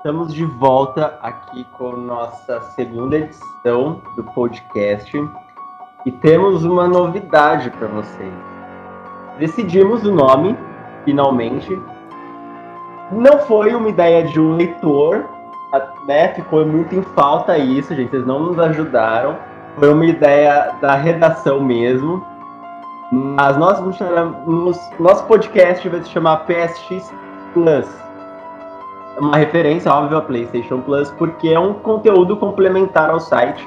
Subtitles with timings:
[0.00, 5.10] Estamos de volta aqui com nossa segunda edição do podcast
[6.06, 8.32] e temos uma novidade para vocês.
[9.40, 10.56] Decidimos o nome,
[11.04, 11.76] finalmente.
[13.10, 15.28] Não foi uma ideia de um leitor,
[16.06, 16.32] né?
[16.32, 18.10] Ficou muito em falta isso, gente.
[18.10, 19.36] Vocês não nos ajudaram.
[19.80, 22.24] Foi uma ideia da redação mesmo.
[23.10, 24.46] Mas nós vamos chamar,
[25.00, 27.12] nosso podcast vai se chamar PSX
[27.52, 28.07] Plus
[29.20, 33.66] uma referência óbvia a PlayStation Plus, porque é um conteúdo complementar ao site,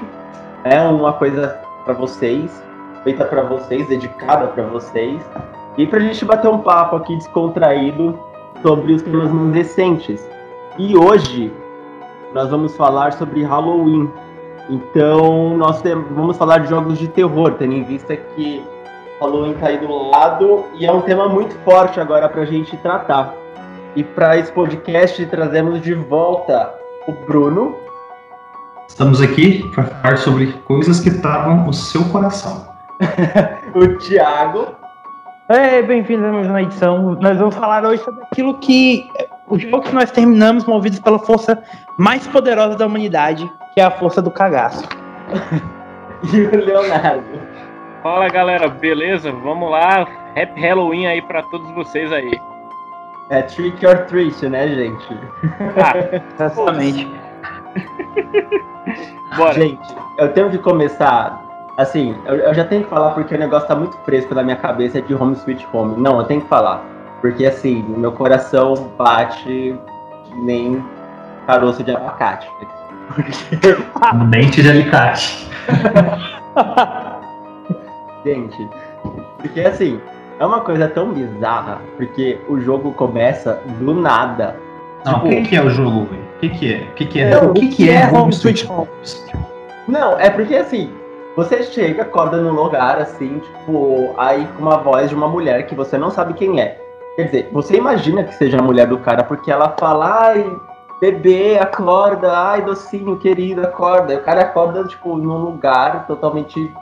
[0.64, 2.62] é uma coisa para vocês,
[3.04, 5.20] feita para vocês, dedicada para vocês,
[5.76, 8.18] e para a gente bater um papo aqui descontraído
[8.62, 10.28] sobre os temas mais recentes.
[10.78, 11.52] E hoje
[12.34, 14.10] nós vamos falar sobre Halloween.
[14.68, 18.64] Então nós vamos falar de jogos de terror, tendo em vista que
[19.20, 22.76] Halloween está aí do lado e é um tema muito forte agora para a gente
[22.76, 23.41] tratar.
[23.94, 26.72] E para esse podcast trazemos de volta
[27.06, 27.76] o Bruno.
[28.88, 32.66] Estamos aqui para falar sobre coisas que estavam no seu coração.
[33.74, 34.68] o Thiago.
[35.46, 37.18] É, bem-vindos a mais uma edição.
[37.20, 39.06] Nós vamos falar hoje sobre aquilo que.
[39.46, 41.62] O jogo que nós terminamos movidos pela força
[41.98, 44.88] mais poderosa da humanidade, que é a força do cagaço.
[46.32, 47.38] e o Leonardo.
[48.02, 49.30] Fala galera, beleza?
[49.30, 50.08] Vamos lá.
[50.34, 52.40] Happy Halloween aí para todos vocês aí.
[53.30, 55.18] É trick or treat, né, gente?
[55.82, 55.94] Ah,
[56.34, 57.10] exatamente.
[59.36, 59.54] Bora.
[59.54, 61.40] Gente, eu tenho que começar.
[61.78, 64.56] Assim, eu, eu, já tenho que falar porque o negócio tá muito fresco na minha
[64.56, 66.00] cabeça de Home Sweet Home.
[66.00, 66.84] Não, eu tenho que falar.
[67.20, 69.74] Porque assim, meu coração bate
[70.36, 70.84] nem
[71.46, 72.50] caroço de abacate.
[74.28, 75.48] Dente de alicate.
[78.24, 78.68] gente,
[79.38, 80.00] porque assim,
[80.38, 84.56] é uma coisa tão bizarra, porque o jogo começa do nada.
[85.04, 86.22] Não, tipo, o que, que, é o jogo, velho?
[86.22, 86.78] O que, que é?
[86.78, 87.30] O que, que é?
[87.30, 88.88] Não, o que, que é, é Home Sweet Home?
[89.88, 90.90] Não, é porque assim,
[91.36, 95.74] você chega, acorda num lugar assim, tipo, aí com uma voz de uma mulher que
[95.74, 96.78] você não sabe quem é.
[97.16, 100.56] Quer dizer, você imagina que seja a mulher do cara porque ela fala, ai,
[101.00, 104.14] bebê, acorda, ai, docinho, querido, acorda.
[104.14, 106.72] E o cara acorda, tipo, num lugar totalmente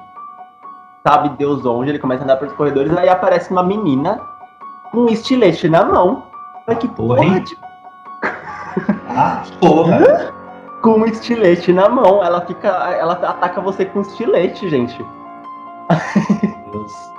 [1.06, 4.20] sabe Deus onde, ele começa a andar pelos corredores, aí aparece uma menina
[4.90, 6.24] com um estilete na mão.
[6.66, 7.58] Olha que porra, porra de...
[9.08, 10.40] Ah, porra!
[10.82, 12.68] com um estilete na mão, ela fica.
[12.68, 15.04] Ela ataca você com um estilete, gente.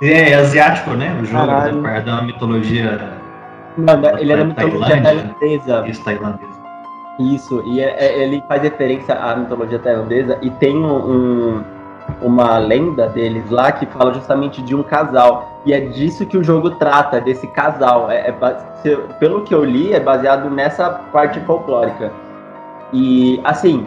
[0.02, 1.16] É, é asiático, né?
[1.20, 1.86] O jogo Caralho.
[1.86, 3.12] é da mitologia.
[3.76, 5.86] Não, né, ele é da mitologia tailandesa.
[5.86, 6.62] Isso, tailandesa.
[7.20, 11.64] Isso, e é, é, ele faz referência à mitologia tailandesa e tem um, um
[12.20, 15.60] uma lenda deles lá que fala justamente de um casal.
[15.64, 18.10] E é disso que o jogo trata, desse casal.
[18.10, 22.12] É, é, pelo que eu li, é baseado nessa parte folclórica.
[22.92, 23.86] E assim,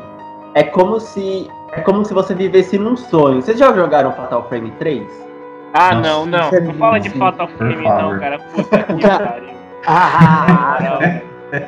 [0.53, 1.49] é como se.
[1.71, 3.41] É como se você vivesse num sonho.
[3.41, 5.25] Vocês já jogaram Fatal Frame 3?
[5.73, 6.49] Ah, não, não.
[6.49, 8.39] Não fala de Fatal Frame, não, cara.
[8.39, 9.55] Puta que pariu.
[9.85, 11.59] Ah, não.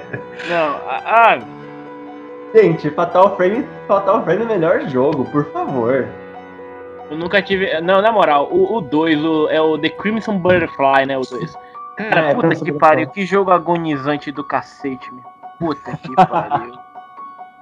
[0.49, 1.37] não, ah.
[2.55, 6.07] Gente, Fatal Frame, Fatal Frame é o melhor jogo, por favor.
[7.09, 7.79] Eu nunca tive.
[7.81, 11.17] Não, na moral, o 2 o, é o The Crimson Butterfly, né?
[11.17, 11.55] O 2.
[11.97, 15.23] Cara, é, puta que pariu, que jogo agonizante do cacete, meu.
[15.57, 16.77] Puta que pariu.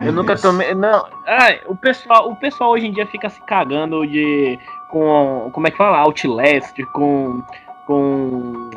[0.01, 0.73] Eu nunca tomei.
[0.73, 1.07] Não.
[1.25, 4.59] Ah, o pessoal, o pessoal hoje em dia fica se cagando de.
[4.89, 5.49] Com.
[5.53, 5.99] Como é que fala?
[5.99, 7.41] Outlast, com.
[7.85, 8.69] Com.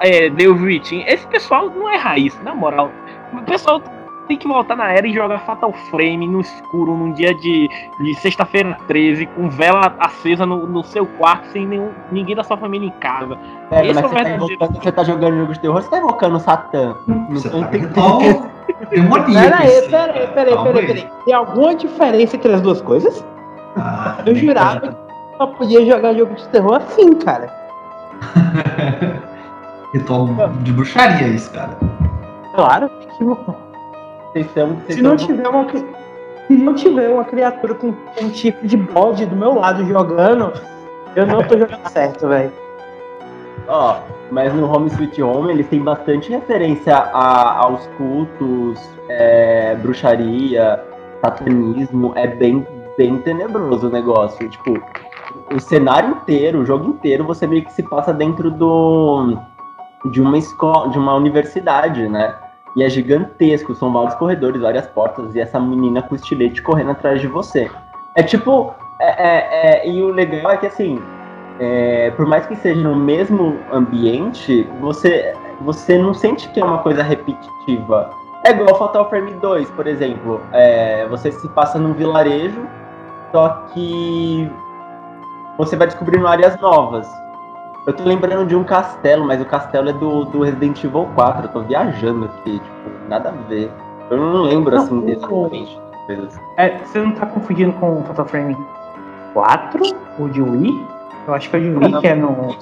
[0.00, 1.04] É, The Witching.
[1.06, 2.90] Esse pessoal não é raiz, na moral.
[3.32, 3.80] O pessoal
[4.26, 7.68] tem que voltar na era e jogar Fatal Frame no escuro num dia de,
[8.00, 12.56] de sexta-feira 13, com vela acesa no, no, seu quarto, sem nenhum, ninguém da sua
[12.56, 13.38] família em casa.
[13.70, 16.36] É, mas é você, tá invocando, você tá jogando jogos de terror, você tá invocando
[16.36, 16.96] o Satã.
[17.30, 17.80] Você não tá tem
[18.90, 19.32] Demoníaco.
[19.32, 21.08] Peraí, peraí, peraí, peraí, peraí.
[21.24, 23.24] Tem alguma diferença entre as duas coisas?
[23.76, 24.96] Ah, Eu jurava que
[25.36, 27.50] só podia jogar jogo de terror assim, cara.
[29.92, 30.28] Ritual
[30.62, 31.76] de bruxaria isso, cara.
[32.54, 33.24] Claro, que
[34.36, 35.66] vocês estão, vocês se, não tiver uma,
[36.46, 40.52] se não tiver uma criatura com um tipo de bode do meu lado jogando,
[41.14, 42.52] eu não tô jogando certo, velho.
[43.68, 43.96] Ó,
[44.30, 48.78] mas no Home Sweet Home eles têm bastante referência a, aos cultos,
[49.08, 50.84] é, bruxaria,
[51.24, 52.12] satanismo.
[52.14, 52.66] É bem,
[52.98, 54.48] bem tenebroso o negócio.
[54.48, 54.74] Tipo,
[55.52, 59.36] o cenário inteiro, o jogo inteiro, você meio que se passa dentro do
[60.12, 62.36] de uma escola, de uma universidade, né?
[62.76, 67.20] E é gigantesco, são vários corredores, várias portas, e essa menina com estilete correndo atrás
[67.20, 67.70] de você.
[68.14, 68.74] É tipo.
[69.00, 71.02] É, é, é, e o legal é que assim,
[71.58, 76.78] é, por mais que seja no mesmo ambiente, você, você não sente que é uma
[76.78, 78.10] coisa repetitiva.
[78.44, 80.40] É igual Fatal Frame 2, por exemplo.
[80.52, 82.66] É, você se passa num vilarejo,
[83.32, 84.50] só que
[85.58, 87.06] você vai descobrindo áreas novas.
[87.86, 91.46] Eu tô lembrando de um castelo, mas o castelo é do, do Resident Evil 4.
[91.46, 93.70] Eu tô viajando aqui, tipo, nada a ver.
[94.10, 95.80] Eu não lembro não, assim exatamente.
[96.56, 98.56] É, você não tá confundindo com Fatal Frame
[99.32, 99.82] 4?
[100.18, 100.86] O de Wii?
[101.28, 102.56] Eu acho que é o de Wii que é no.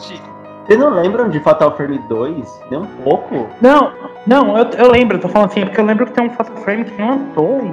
[0.67, 2.63] Vocês não lembram de Fatal Frame 2?
[2.71, 3.49] Nem um pouco?
[3.63, 3.93] Não,
[4.27, 6.31] não, eu, eu lembro, eu tô falando assim, é porque eu lembro que tem um
[6.31, 7.73] Fatal Frame que tem uma torre.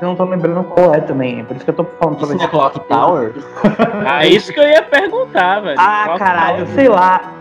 [0.00, 2.48] Eu não tô lembrando qual é também, por isso que eu tô falando Isso é
[2.48, 3.34] Clock Tower?
[4.06, 5.76] ah, isso que eu ia perguntar, velho.
[5.78, 6.74] Ah, Clock caralho, Tower.
[6.74, 7.32] sei lá.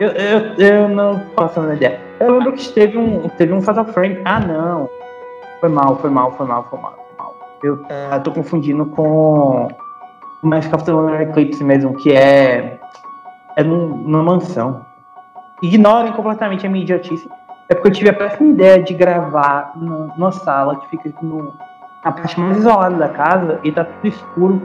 [0.00, 2.00] Eu, eu, eu não faço a ideia.
[2.18, 4.20] Eu lembro que teve um, teve um Fatal Frame.
[4.24, 4.88] Ah, não.
[5.60, 6.92] Foi mal, foi mal, foi mal, foi mal.
[6.92, 7.34] Foi mal.
[7.62, 9.68] Eu, eu tô confundindo com
[10.42, 12.78] o Mask of the Lunar Eclipse mesmo, que é
[13.56, 14.84] é num, numa mansão.
[15.62, 17.28] Ignorem completamente a minha idiotice.
[17.68, 21.54] É porque eu tive a péssima ideia de gravar no, numa sala que fica no,
[22.06, 24.62] na parte mais isolada da casa e tá tudo escuro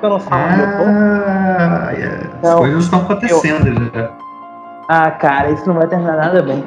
[0.00, 2.30] pela sala ah, yeah.
[2.38, 3.90] Então, As coisas estão acontecendo eu...
[3.94, 4.10] já.
[4.88, 6.62] Ah, cara, isso não vai terminar nada bem.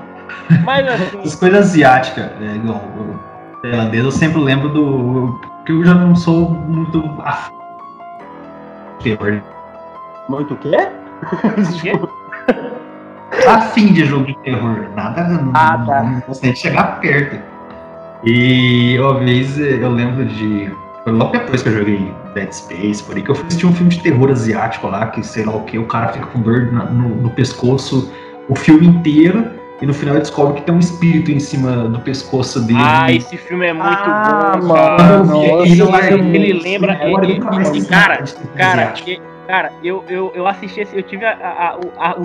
[0.64, 1.20] Mas assim.
[1.24, 2.82] As coisas asiáticas, é, igual
[3.62, 5.40] tailandês, eu sempre lembro do.
[5.66, 7.04] que eu já não sou muito.
[10.28, 10.76] Muito o quê?
[13.48, 14.88] Afim de jogo de terror.
[14.96, 16.02] Nada, ah, tá.
[16.04, 17.40] não consegue chegar perto.
[18.24, 20.72] E uma vez eu lembro de.
[21.04, 23.92] Foi logo depois que eu joguei Dead Space, por aí, que eu assisti um filme
[23.92, 27.10] de terror asiático lá, que sei lá o que, o cara fica com dor no,
[27.10, 28.12] no pescoço
[28.50, 29.58] o filme inteiro.
[29.80, 32.80] E no final ele descobre que tem um espírito em cima do pescoço dele.
[32.82, 35.44] Ah, esse filme é muito ah, bom, mano.
[35.64, 37.00] Ele, ele, ele lembra.
[37.00, 38.24] Ele, ele, cara,
[38.56, 38.96] cara,
[39.48, 42.18] Cara, eu, eu, eu assisti esse, eu tive a, a, a,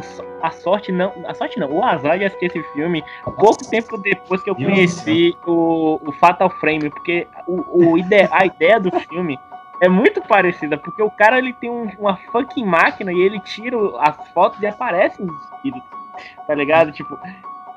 [0.42, 1.12] a, sorte, não.
[1.24, 3.02] A sorte não, o azar de assistir esse filme
[3.38, 8.44] pouco tempo depois que eu conheci o, o Fatal Frame, porque o, o ide, a
[8.44, 9.38] ideia do filme
[9.80, 13.76] é muito parecida, porque o cara ele tem um, uma fucking máquina e ele tira
[14.00, 15.88] as fotos e aparece os espíritos,
[16.44, 16.90] tá ligado?
[16.90, 17.16] Tipo,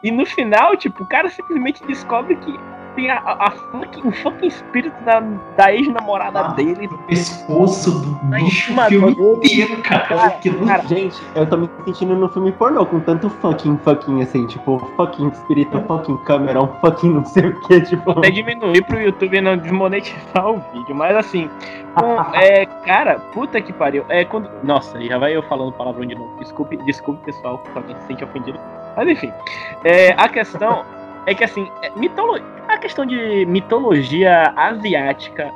[0.02, 2.60] e no final, tipo, o cara simplesmente descobre que
[2.96, 5.20] tem a, a, a fucking, o fucking espírito da,
[5.58, 6.88] da ex-namorada ah, dele.
[6.88, 10.06] No pescoço do bicho filme inteiro, cara.
[10.08, 10.88] cara, cara.
[10.88, 15.28] Gente, eu tô me sentindo no filme pornô com tanto fucking, fucking, assim, tipo, fucking
[15.30, 18.12] espírito, fucking câmera, um fucking não sei o que, tipo.
[18.12, 21.50] Até diminuir pro YouTube não desmonetizar o vídeo, mas assim,
[21.96, 24.06] com, é, cara, puta que pariu.
[24.10, 24.50] É quando.
[24.64, 26.38] Nossa, já vai eu falando palavrão de novo.
[26.40, 28.60] Desculpe, desculpe, pessoal, se alguém se sente ofendido.
[28.96, 29.32] Mas enfim,
[29.84, 30.86] é, a questão
[31.26, 32.40] é que assim, é, mitolo...
[32.68, 35.52] a questão de mitologia asiática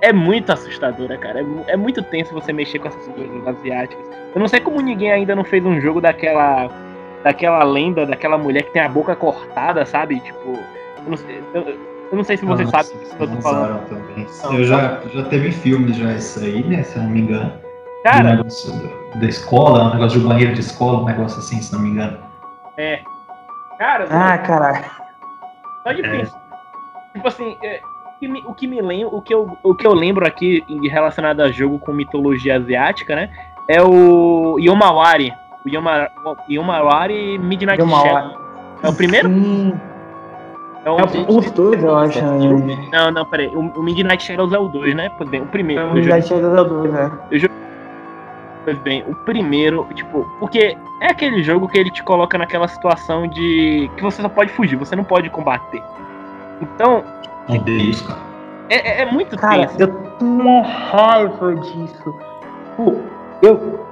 [0.00, 1.40] é muito assustadora, cara.
[1.40, 4.04] É, é, muito tenso você mexer com essas coisas asiáticas.
[4.34, 6.68] Eu não sei como ninguém ainda não fez um jogo daquela
[7.24, 10.20] daquela lenda, daquela mulher que tem a boca cortada, sabe?
[10.20, 10.52] Tipo,
[11.04, 11.62] eu não sei, eu,
[12.12, 13.80] eu não sei se você sabe o que eu tô falando.
[13.88, 14.26] Também.
[14.52, 16.82] Eu já, já teve filme já isso aí, né?
[16.84, 17.52] Se eu não me engano.
[18.04, 18.40] Cara,
[19.16, 22.18] da escola, um negócio de banheiro de escola, um negócio assim, se não me engano.
[22.76, 23.00] É.
[23.78, 24.84] Cara, ah, caralho.
[25.88, 26.10] Só de é.
[26.10, 26.40] pensar.
[27.14, 27.80] Tipo assim, é,
[28.46, 31.78] o que me lembro, o que eu, o que eu lembro aqui relacionado a jogo
[31.78, 33.30] com mitologia asiática, né?
[33.68, 35.32] É o Yomawari.
[35.64, 36.08] O Yoma,
[36.48, 38.28] Yomawari Midnight Yomawari.
[38.28, 38.48] Shadow.
[38.82, 39.28] É o primeiro?
[39.28, 39.80] Sim.
[40.84, 42.24] É, um, é os dois, eu acho.
[42.24, 42.88] Né?
[42.92, 43.48] Não, não, peraí.
[43.48, 45.10] O, o Midnight Shadows é o 2, né?
[45.18, 45.82] O primeiro.
[45.82, 47.18] É, o Midnight Shadows é o 2, né?
[47.30, 47.38] Eu
[48.68, 53.26] Pois bem, o primeiro, tipo, porque é aquele jogo que ele te coloca naquela situação
[53.26, 55.82] de que você só pode fugir, você não pode combater.
[56.60, 57.02] Então.
[57.48, 58.20] É isso, cara.
[58.68, 59.80] É, é, é muito cara, tenso.
[59.80, 62.14] Eu tenho uma raiva disso.
[62.76, 62.96] Pô,
[63.40, 63.86] eu.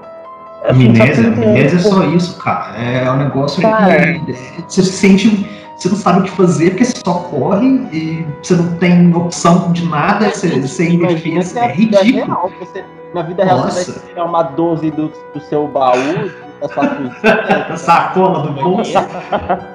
[0.69, 2.77] Assim, amnésia, amnésia é só isso, cara.
[2.77, 4.35] É um negócio cara, que
[4.69, 5.57] você se sente.
[5.79, 9.73] Você não sabe o que fazer porque você só corre e você não tem opção
[9.73, 11.61] de nada, você, você é indefesa.
[11.61, 12.27] É ridículo.
[12.27, 12.85] Real, você
[13.17, 16.31] na vida real, você vai tirar uma 12 do, do seu baú,
[16.61, 17.77] da sua cozinha.
[17.77, 18.93] Sacola do bolso.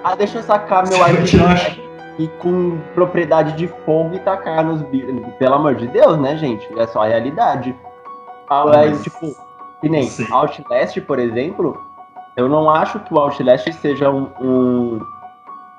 [0.04, 1.80] ah, deixa eu sacar meu iPad
[2.20, 5.12] e com propriedade de fogo e tacar nos bichos.
[5.40, 6.68] Pelo amor de Deus, né, gente?
[6.80, 7.76] É só a realidade.
[8.50, 9.36] Aí, tipo,
[9.82, 11.82] que nem Outlast, por exemplo,
[12.38, 15.00] eu não acho que o Outlast seja um, um,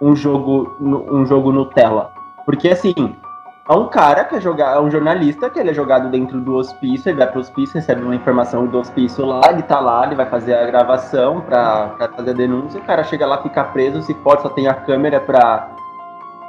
[0.00, 2.10] um jogo um jogo Nutella.
[2.44, 3.14] Porque assim,
[3.68, 6.56] é um cara que é jogar, é um jornalista que ele é jogado dentro do
[6.56, 10.16] hospício, ele vai pro hospício, recebe uma informação do hospício lá, ele tá lá, ele
[10.16, 14.02] vai fazer a gravação pra, pra fazer a denúncia, o cara chega lá, fica preso,
[14.02, 15.68] se pode, só tem a câmera pra,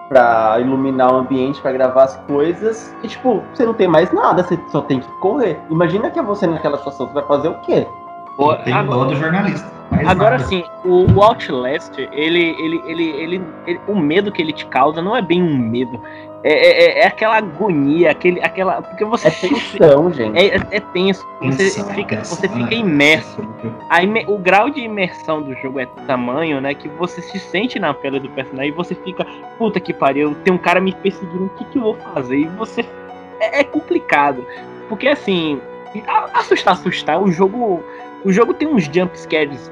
[0.09, 4.41] pra iluminar o ambiente, pra gravar as coisas, e tipo, você não tem mais nada,
[4.41, 5.59] você só tem que correr.
[5.69, 7.85] Imagina que é você naquela situação, você vai fazer o quê?
[8.63, 9.71] tem agora, do jornalista.
[10.07, 14.65] Agora sim, o, o, Outlast, ele, ele, ele, ele, ele, o medo que ele te
[14.65, 16.01] causa não é bem um medo.
[16.43, 18.81] É, é, é, é aquela agonia, aquele, aquela.
[18.81, 19.29] Porque você.
[19.29, 20.37] É tensão, gente.
[20.37, 21.25] É, é tenso.
[21.41, 23.41] Você fica, você fica imerso.
[23.89, 26.73] A, o grau de imersão do jogo é tamanho, né?
[26.73, 29.25] Que você se sente na pele do personagem e você fica,
[29.57, 32.37] puta que pariu, tem um cara me perseguindo, o que, que eu vou fazer?
[32.37, 32.85] E você.
[33.39, 34.45] É, é complicado.
[34.89, 35.61] Porque assim,
[36.33, 37.81] assustar, assustar, o jogo.
[38.25, 39.71] O jogo tem uns jump scares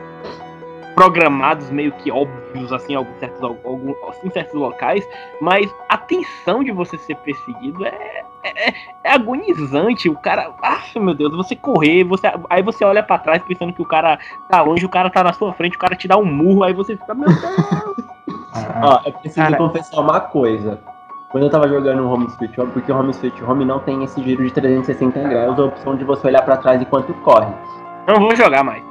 [0.96, 5.08] programados meio que óbvios assim, em alguns certos, alguns, em certos locais,
[5.40, 10.10] mas a tensão de você ser perseguido é, é, é agonizante.
[10.10, 13.82] O cara, ah, meu Deus, você correr, você, aí você olha para trás pensando que
[13.82, 14.20] o cara
[14.50, 16.74] tá longe, o cara tá na sua frente, o cara te dá um murro, aí
[16.74, 17.42] você fica, meu Deus.
[18.84, 19.58] Ó, eu preciso cara...
[19.58, 20.80] confessar uma coisa.
[21.32, 24.04] Quando eu tava jogando o Home Sweet Home, porque o Home Sweet Home não tem
[24.04, 27.54] esse giro de 360 graus, a opção de você olhar para trás enquanto corre.
[28.06, 28.84] Não vou jogar mais.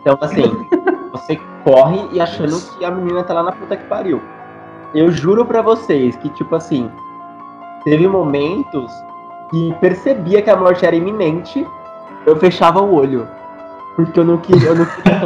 [0.00, 0.42] Então, assim,
[1.12, 4.20] você corre e achando que a menina tá lá na puta que pariu.
[4.94, 6.90] Eu juro para vocês que, tipo assim,
[7.84, 8.90] teve momentos
[9.50, 11.64] que percebia que a morte era iminente,
[12.26, 13.28] eu fechava o olho.
[13.94, 15.20] Porque eu não queria, eu não queria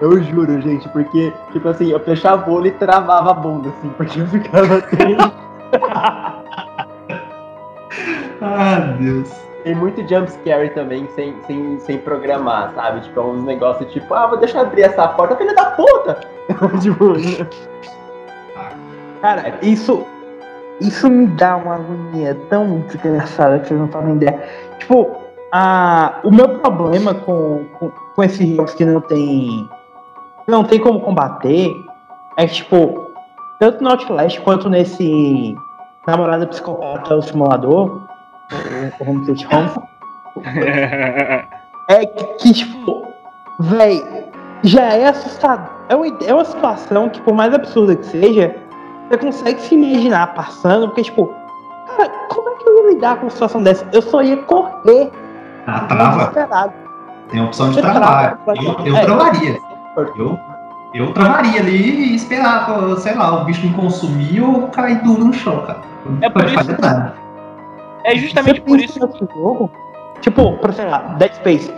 [0.00, 3.90] Eu juro, gente, porque, tipo assim, eu fechava o olho e travava a bunda, assim,
[3.90, 5.32] porque eu ficava triste.
[8.40, 9.49] ah, Deus.
[9.64, 13.00] Tem muito jumpscare também sem, sem, sem programar, sabe?
[13.00, 16.20] Tipo, é uns negócios tipo, ah, vou deixar abrir essa porta, filha da puta!
[16.80, 17.14] tipo.
[19.20, 20.06] Cara, isso.
[20.80, 24.42] Isso me dá uma agonia tão desgraçada que vocês não fazem ideia.
[24.78, 25.14] Tipo,
[25.52, 29.68] a, o meu problema com, com, com esses jogos que não tem.
[30.46, 31.70] Não tem como combater
[32.36, 33.10] é que, tipo,
[33.58, 35.54] tanto no Outlast quanto nesse
[36.06, 38.00] Namorada Psicopata, o simulador,
[39.00, 39.70] o Home Sweet Home.
[41.88, 43.06] é que, que tipo,
[43.60, 44.02] véi,
[44.62, 45.70] já é assustador.
[45.88, 48.54] É uma, é uma situação que, por mais absurda que seja,
[49.08, 51.34] você consegue se imaginar passando, porque, tipo,
[51.96, 53.86] cara, como é que eu ia lidar com uma situação dessa?
[53.92, 55.10] Eu só ia correr.
[55.66, 56.72] Ah, trava.
[57.28, 58.38] Tem a opção de travar.
[58.46, 59.58] Eu, eu é, travaria.
[60.16, 60.38] Eu,
[60.94, 65.32] eu travaria ali e esperava, sei lá, o bicho me consumir ou cair duro no
[65.32, 65.80] chão, cara.
[66.04, 66.80] Não é por isso.
[66.80, 67.14] Nada.
[68.04, 68.98] É justamente por isso.
[69.08, 69.26] Que...
[69.34, 69.70] Jogo,
[70.20, 71.72] tipo, por exemplo, Dead Space.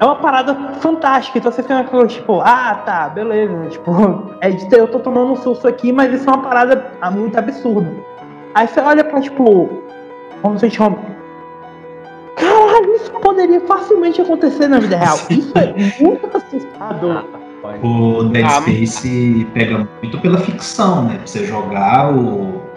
[0.00, 1.38] É uma parada fantástica.
[1.38, 3.66] Então você fica naquela, tipo, ah, tá, beleza.
[3.68, 3.92] Tipo,
[4.40, 7.92] é, eu tô tomando um susto aqui, mas isso é uma parada muito absurda.
[8.54, 9.68] Aí você olha pra, tipo,
[10.42, 10.98] como se chama.
[12.36, 15.18] Caralho, isso poderia facilmente acontecer na vida real.
[15.28, 17.24] Isso é muito assustador.
[17.82, 21.16] O Dead ah, Space pega muito pela ficção, né?
[21.16, 22.69] Pra você jogar o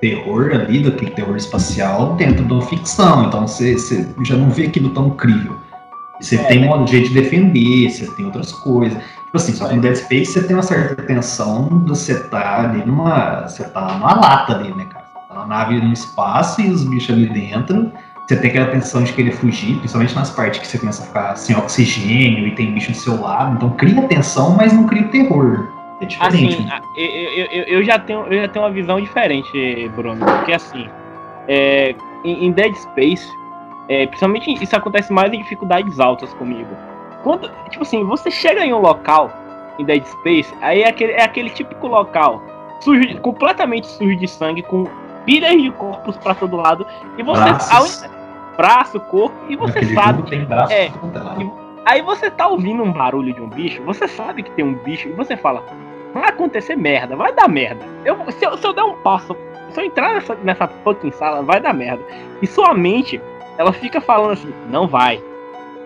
[0.00, 3.24] terror ali, daquele terror espacial, dentro da ficção.
[3.24, 5.56] Então você, você já não vê aquilo tão crível.
[6.20, 6.74] Você é, tem né?
[6.74, 8.98] um jeito de defender, você tem outras coisas.
[8.98, 12.60] Tipo assim, só que no Dead Space você tem uma certa tensão de você tá
[12.62, 13.42] ali numa.
[13.42, 15.04] Você tá numa lata ali, né, cara?
[15.04, 17.92] Você tá na nave no espaço e os bichos ali dentro.
[18.26, 21.36] Você tem aquela tensão de querer fugir, principalmente nas partes que você começa a ficar
[21.36, 23.54] sem oxigênio e tem bicho do seu lado.
[23.54, 25.68] Então cria tensão, mas não cria terror.
[26.00, 26.68] É diferente.
[26.70, 30.24] Assim, eu, eu, eu, já tenho, eu já tenho uma visão diferente, Bruno.
[30.24, 30.88] Porque assim,
[31.48, 33.26] é, em, Dead Space,
[33.88, 36.76] é, principalmente isso acontece mais em dificuldades altas comigo.
[37.22, 39.32] Quando, tipo assim, você chega em um local
[39.78, 42.42] em Dead Space, aí é aquele, é aquele típico local
[42.80, 44.84] sujo, completamente sujo de sangue, com
[45.24, 46.86] pilhas de corpos para todo lado,
[47.16, 48.08] e você.
[48.56, 50.22] braço, corpo, e você Naquele sabe.
[50.30, 51.50] Tem braço, é, e,
[51.84, 55.08] aí você tá ouvindo um barulho de um bicho, você sabe que tem um bicho,
[55.08, 55.62] e você fala,
[56.20, 57.84] vai acontecer merda, vai dar merda.
[58.04, 59.36] Eu, se, eu, se eu der um passo,
[59.70, 62.02] se eu entrar nessa, nessa fucking sala, vai dar merda.
[62.40, 63.20] E sua mente,
[63.58, 65.22] ela fica falando assim, não vai.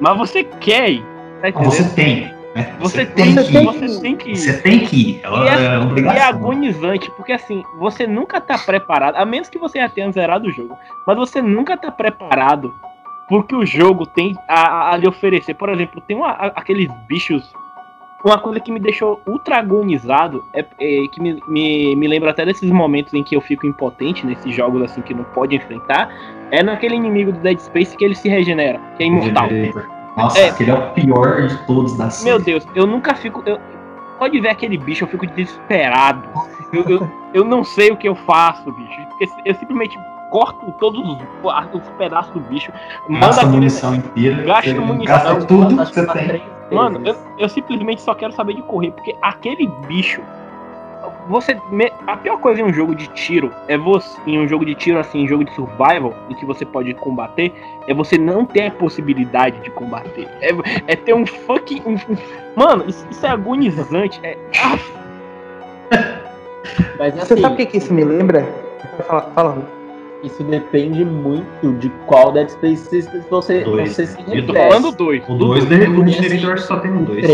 [0.01, 1.05] Mas você quer ir.
[1.43, 2.41] Tá você tem.
[2.55, 2.75] Né?
[2.81, 4.37] Você, você, tem, tem, que, você tem que ir.
[4.37, 5.21] Você tem que ir.
[5.25, 6.17] É, é, é obrigação.
[6.17, 10.11] E é agonizante, porque assim, você nunca tá preparado, a menos que você já tenha
[10.11, 12.75] zerado o jogo, mas você nunca tá preparado
[13.29, 15.55] porque o jogo tem a, a lhe oferecer.
[15.55, 17.55] Por exemplo, tem uma, aqueles bichos
[18.25, 22.45] uma coisa que me deixou ultra agonizado é, é que me, me, me, lembra até
[22.45, 26.11] desses momentos em que eu fico impotente nesses jogos assim que não pode enfrentar.
[26.51, 29.49] É naquele inimigo do Dead Space que ele se regenera, que é imortal.
[30.17, 32.31] Nossa, é, aquele é o pior de todos da série.
[32.31, 33.43] Meu Deus, eu nunca fico.
[33.47, 33.59] Eu,
[34.19, 36.29] pode ver aquele bicho, eu fico desesperado.
[36.73, 39.01] Eu, eu, eu não sei o que eu faço, bicho.
[39.45, 39.99] Eu simplesmente
[40.31, 41.19] corto todos os,
[41.73, 42.73] os pedaços do bicho.
[43.09, 44.43] Gasta aquele, munição inteira.
[44.43, 45.05] Gasta munição.
[45.05, 46.60] Gasta tudo que você tem.
[46.71, 50.23] Mano, eu, eu simplesmente só quero saber de correr, porque aquele bicho
[51.29, 51.57] você.
[52.07, 54.19] A pior coisa em um jogo de tiro é você.
[54.27, 57.53] Em um jogo de tiro, assim, em jogo de survival, em que você pode combater,
[57.87, 60.29] é você não ter a possibilidade de combater.
[60.41, 60.51] É,
[60.89, 61.83] é ter um fucking.
[61.87, 62.17] Um, um,
[62.57, 64.21] mano, isso, isso, é agonizante.
[64.23, 64.37] É.
[64.63, 64.79] Ah.
[66.99, 68.47] Mas, assim, você sabe o que, que isso me lembra?
[69.07, 69.80] Fala, fala
[70.23, 73.95] isso depende muito de qual Dead Space você, dois.
[73.95, 74.47] você se refere.
[74.47, 75.23] Falando dois.
[75.29, 77.25] O 2 definitivamente eu acho que só tem um 2.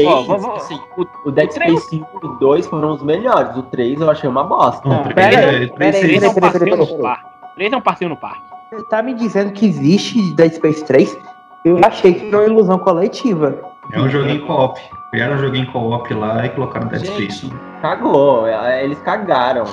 [0.56, 3.56] Assim, o, o Dead Space 5 e o 2 foram os melhores.
[3.56, 4.88] O 3 eu achei uma bosta.
[4.88, 6.16] Não, pera aí, pera aí.
[6.16, 7.26] é um passeio no parque.
[7.56, 8.42] 3 é um passeio no parque.
[8.70, 11.16] Você tá me dizendo que existe Dead Space 3?
[11.64, 13.58] Eu achei que era uma ilusão coletiva.
[13.92, 14.80] É um joguinho co-op.
[15.10, 17.52] Criaram um joguinho co-op lá e colocaram Dead Gente, Space.
[17.80, 18.46] Cagou.
[18.46, 19.64] É, eles cagaram.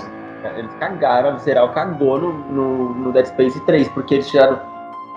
[0.57, 4.59] Eles cagaram, a Visceral cagou no, no, no Dead Space 3, porque eles tiraram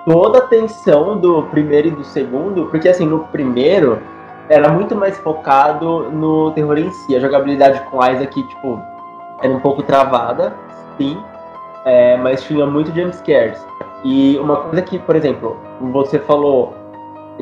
[0.04, 4.00] toda a atenção do primeiro e do segundo, porque assim, no primeiro
[4.48, 7.16] era muito mais focado no terror em si.
[7.16, 8.80] A jogabilidade com Isaac, tipo,
[9.42, 10.54] era um pouco travada,
[10.96, 11.20] sim,
[11.84, 13.64] é, mas tinha muito jumpscares.
[14.04, 16.74] E uma coisa que, por exemplo, você falou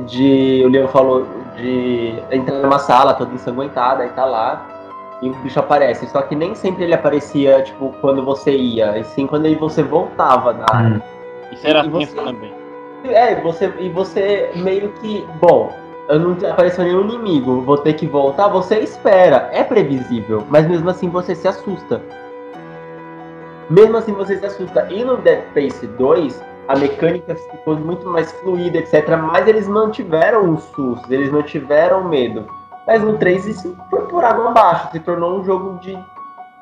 [0.06, 0.62] de.
[0.64, 1.26] O Leon falou
[1.56, 4.73] de entrar numa sala toda ensanguentada e tá lá
[5.24, 6.06] e o bicho aparece.
[6.06, 10.52] Só que nem sempre ele aparecia, tipo, quando você ia, e sim quando você voltava
[10.52, 10.96] da área.
[10.96, 11.00] Hum.
[11.50, 12.52] Isso era você, também.
[13.04, 15.72] É, você, e você meio que, bom,
[16.08, 20.90] eu não apareceu nenhum inimigo, vou ter que voltar, você espera, é previsível, mas mesmo
[20.90, 22.02] assim você se assusta.
[23.70, 24.86] Mesmo assim você se assusta.
[24.90, 29.08] E no Dead Space 2, a mecânica ficou muito mais fluida, etc.
[29.16, 32.46] Mas eles mantiveram os sustos, eles mantiveram o medo.
[32.86, 35.98] Mas no 3 isso foi por água abaixo, se tornou um jogo de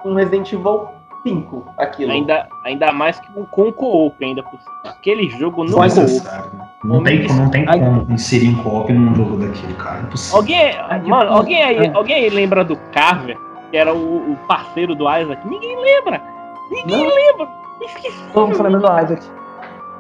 [0.05, 0.89] um Resident Evil
[1.23, 2.13] 5, aquilo.
[2.13, 4.75] Ainda, ainda mais que um com co-op ainda por cima.
[4.85, 9.75] Aquele jogo não co Não tem, não tem como inserir um co-op num jogo daquele,
[9.75, 10.01] cara.
[10.01, 10.39] Impossível.
[10.39, 13.39] Alguém, mano, alguém aí, alguém aí lembra do Carver,
[13.71, 15.47] que era o, o parceiro do Isaac?
[15.47, 16.23] Ninguém lembra!
[16.71, 17.15] Ninguém não.
[17.15, 17.49] lembra!
[17.83, 18.23] Esqueci.
[18.33, 19.31] Todo mundo lembra do Isaac.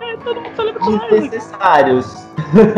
[0.01, 1.11] É, todo mundo lembra do Isaac.
[1.11, 2.29] Desnecessários.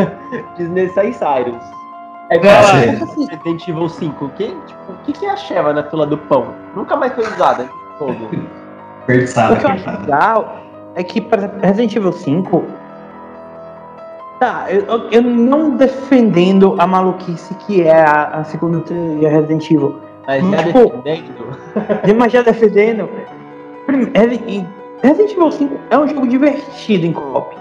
[0.59, 1.84] Desnecessários.
[2.31, 4.31] É igual a Resident Evil 5.
[4.37, 6.55] Quem, tipo, o que, que é a Sheva na fila do pão?
[6.75, 7.69] Nunca mais foi usada.
[7.99, 8.25] Fogo.
[8.25, 10.59] o que eu acho legal
[10.95, 12.65] é que, por exemplo, Resident Evil 5.
[14.41, 20.01] Tá, eu, eu não defendendo a maluquice que é a, a segunda trilogia Resident Evil.
[20.27, 21.59] Mas já tipo, defendendo.
[22.19, 23.09] Mas já defendendo.
[25.03, 27.55] Resident Evil 5 é um jogo divertido em co-op.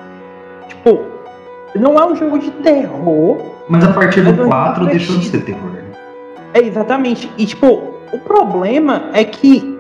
[0.69, 1.02] Tipo,
[1.76, 3.38] não é um jogo de terror,
[3.69, 5.71] mas a partir do 4 deixou de ser terror.
[6.54, 7.32] É, exatamente.
[7.38, 7.67] E, tipo,
[8.12, 9.80] o problema é que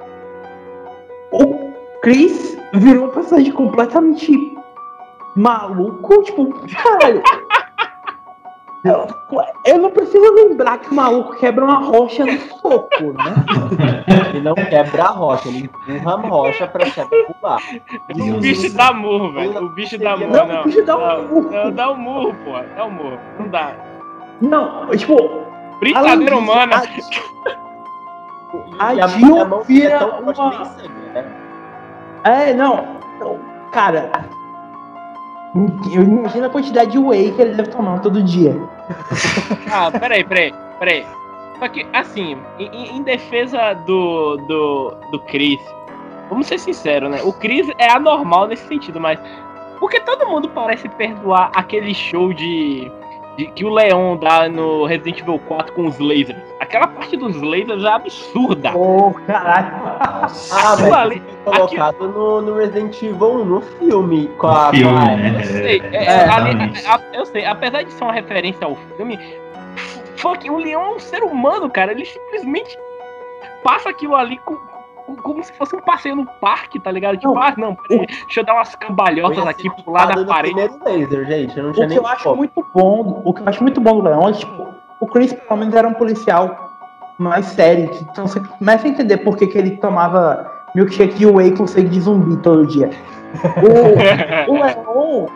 [1.31, 4.31] o Chris virou um personagem completamente
[5.35, 6.23] maluco.
[6.23, 7.21] Tipo, caralho.
[8.83, 9.07] Eu,
[9.65, 13.33] eu, não preciso lembrar que o maluco quebra uma rocha no soco, né?
[14.29, 17.61] Ele não quebra a rocha, ele empurra a rocha pra chegar pular.
[18.09, 19.65] O bicho dá murro, velho.
[19.65, 20.47] O bicho dá murro, não.
[20.47, 20.61] não.
[20.61, 21.51] O bicho dá um murro.
[21.51, 22.51] Não, dá um murro, pô.
[22.75, 23.19] Dá um murro.
[23.39, 23.75] Não dá.
[24.41, 25.15] Não, tipo.
[25.79, 26.83] Brincadeira humana.
[28.79, 30.33] A, a Jill vira uma...
[31.13, 31.25] Né?
[32.25, 32.97] É, não.
[33.71, 34.11] Cara,
[35.55, 38.55] eu imagino a quantidade de whey que ele deve tomar todo dia.
[39.71, 41.05] ah, peraí, peraí, peraí.
[41.59, 45.59] Só que, assim, em, em, defesa do, do, do Chris,
[46.29, 47.21] vamos ser sinceros, né?
[47.23, 49.19] O Chris é anormal nesse sentido, mas.
[49.79, 52.91] Porque todo mundo parece perdoar aquele show de
[53.37, 56.41] de, que o Leon dá no Resident Evil 4 com os lasers.
[56.59, 58.75] Aquela parte dos lasers é absurda.
[58.75, 59.71] Oh, caralho.
[60.01, 60.29] ah,
[60.79, 62.13] mas ali, colocado aqui...
[62.13, 64.27] no, no, Resident Evil 1, no filme.
[64.37, 65.35] Com a, filme, né?
[65.39, 69.19] Eu sei, é, é, ali, a, eu sei, apesar de ser uma referência ao filme,
[70.17, 71.91] fuck, o Leon é um ser humano, cara.
[71.91, 72.77] Ele simplesmente
[73.63, 74.57] passa aquilo ali com,
[75.21, 77.17] como se fosse um passeio no parque, tá ligado?
[77.17, 80.55] Tipo, não, ah, não, peraí, deixa eu dar umas cambalhotas aqui pro lado da parede.
[80.85, 83.61] Laser, gente, eu não tinha o que eu acho muito bom, o que eu acho
[83.61, 84.67] muito bom do Leon é, tipo,
[84.99, 86.71] o Chris pelo menos era um policial
[87.17, 91.55] mais sério, então você começa a entender por que, que ele tomava milkshake de whey
[91.55, 92.89] com sangue de zumbi todo dia.
[93.61, 95.27] O, o Leon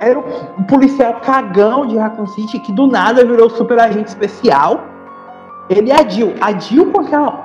[0.00, 4.84] era um policial cagão de Raccoon City que do nada virou super agente especial.
[5.68, 6.34] Ele é a Jill.
[6.40, 7.43] A Jill com aquela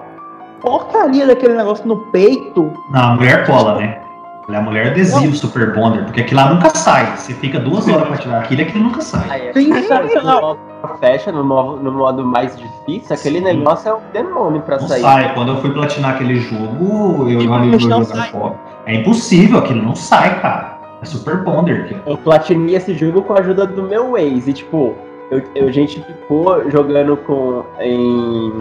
[0.61, 2.73] porcaria daquele negócio no peito.
[2.91, 4.01] Não, a mulher cola, né?
[4.49, 7.15] A mulher adesiva o Super Bonder, porque aquilo lá nunca sai.
[7.15, 9.53] Você fica duas horas pra tirar aquilo e aquilo nunca sai.
[9.53, 10.57] Sensacional.
[10.99, 15.01] Fecha no modo, no modo mais difícil, aquele negócio é um demônio pra não sair.
[15.01, 15.33] sai.
[15.35, 18.57] Quando eu fui platinar aquele jogo, eu e o amigo jogar pop.
[18.87, 20.79] É impossível, aquilo não sai, cara.
[21.01, 22.01] É Super Bonder.
[22.05, 24.49] Eu platinei esse jogo com a ajuda do meu Waze.
[24.49, 24.95] E, tipo,
[25.29, 27.63] eu, eu, a gente ficou jogando com.
[27.79, 28.51] Em,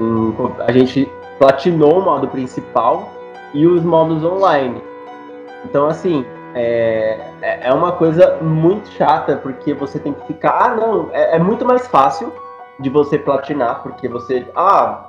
[0.00, 0.34] em,
[0.66, 1.08] a gente
[1.40, 3.08] platinou o modo principal
[3.54, 4.82] e os modos online.
[5.64, 6.24] Então, assim,
[6.54, 10.50] é, é, é uma coisa muito chata, porque você tem que ficar.
[10.50, 12.30] Ah, não, é, é muito mais fácil
[12.78, 14.46] de você platinar, porque você.
[14.54, 15.06] Ah,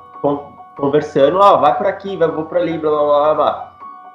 [0.77, 3.71] conversando, ah, vai por aqui, vai, vou por ali, blá blá blá blá.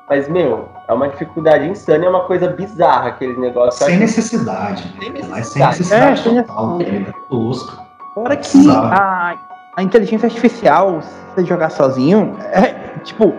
[0.09, 3.85] Mas, meu, é uma dificuldade insana, é uma coisa bizarra aquele negócio.
[3.85, 4.83] Sem necessidade.
[4.99, 5.47] Sem necessidade.
[5.47, 7.13] Sem necessidade é, total, é.
[7.29, 7.85] tosco.
[8.15, 9.37] Fora que a,
[9.77, 12.73] a inteligência artificial, se você jogar sozinho, é
[13.05, 13.35] tipo.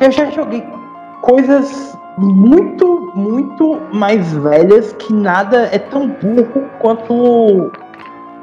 [0.00, 0.62] Eu já joguei
[1.22, 7.70] coisas muito, muito mais velhas que nada é tão burro quanto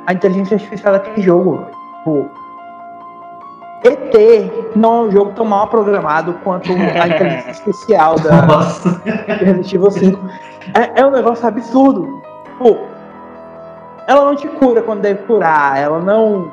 [0.08, 1.66] a inteligência artificial daquele jogo.
[1.98, 2.30] Tipo,
[3.84, 8.42] ET não é um jogo tão mal programado quanto a inteligência artificial da
[9.28, 10.20] Resident Evil 5.
[10.74, 12.22] É, é, um negócio absurdo.
[12.58, 12.78] Pô,
[14.08, 16.52] ela não te cura quando deve curar, ela não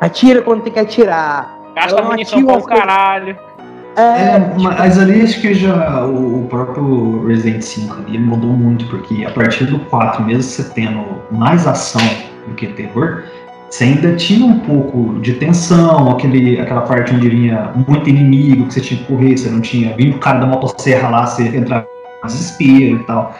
[0.00, 1.58] atira quando tem que atirar.
[1.74, 3.36] Gasta munição com o caralho.
[3.96, 4.62] É, é tipo...
[4.62, 9.64] mas ali acho que já o, próprio Resident 5 ele mudou muito, porque a partir
[9.64, 12.00] do 4, mesmo você tendo mais ação
[12.46, 13.24] do que terror,
[13.68, 18.74] você ainda tinha um pouco de tensão, aquele, aquela parte onde vinha muito inimigo, que
[18.74, 19.94] você tinha que correr, você não tinha.
[19.96, 21.86] Vinha o cara da motosserra lá, você entrava
[22.22, 23.34] no desespero e tal.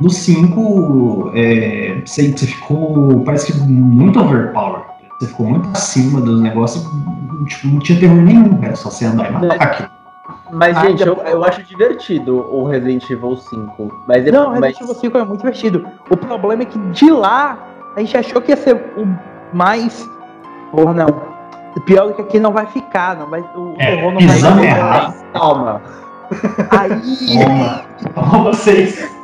[0.00, 4.82] No 5, é, você, você ficou, parece que muito overpower.
[5.18, 6.84] Você ficou muito acima dos negócios,
[7.46, 9.90] tipo, não tinha terror nenhum, era só você andar e matar aquilo.
[10.50, 14.04] Mas, ah, gente, eu, eu acho divertido o Resident Evil 5.
[14.06, 15.86] Mas não, o Resident Evil 5 é muito divertido.
[16.10, 17.58] O problema é que de lá
[17.96, 19.06] a gente achou que ia ser o
[19.56, 20.08] mais.
[20.70, 21.32] Porra, não.
[21.86, 24.64] Pior do que aqui não vai ficar, não vai, o é, terror não vai ficar.
[24.64, 25.24] Errado.
[25.32, 25.82] Calma.
[26.70, 28.14] Aí.
[28.14, 29.21] Calma vocês.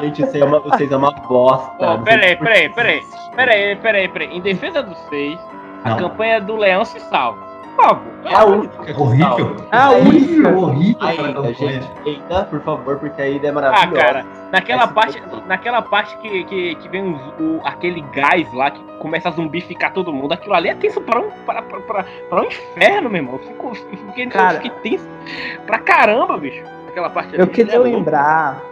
[0.00, 1.72] Gente, vocês é uma, vocês é uma bosta.
[1.78, 3.02] Oh, peraí, peraí, peraí.
[3.34, 4.36] Peraí, peraí, peraí.
[4.36, 5.38] Em defesa dos seis,
[5.84, 7.50] a campanha do Leão se salva.
[7.76, 8.02] Por favor.
[8.24, 9.00] É a única.
[9.00, 9.56] Horrível.
[9.70, 10.48] É a única.
[10.48, 11.06] Horrível.
[11.06, 13.88] Ainda, gente, ainda, por favor, porque a ida é maravilhosa.
[13.88, 18.82] Ah, cara, naquela parte, naquela parte que, que, que vem o, aquele gás lá que
[18.98, 22.42] começa a zumbificar todo mundo, aquilo ali é tenso para um, pra, pra, pra, pra
[22.42, 23.34] um inferno, meu irmão.
[23.34, 23.74] Eu fico,
[24.08, 25.08] fiquei, cara, eu fiquei tenso
[25.66, 26.62] pra caramba, bicho.
[26.88, 28.69] Aquela parte Eu queria é lembrar é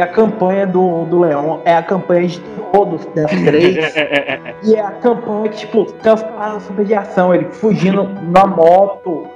[0.00, 2.40] a campanha do, do Leão, é a campanha de
[2.72, 3.94] todos das três.
[4.64, 8.46] e é a campanha que, tipo, tem as paradas super de ação, ele fugindo na
[8.46, 9.26] moto.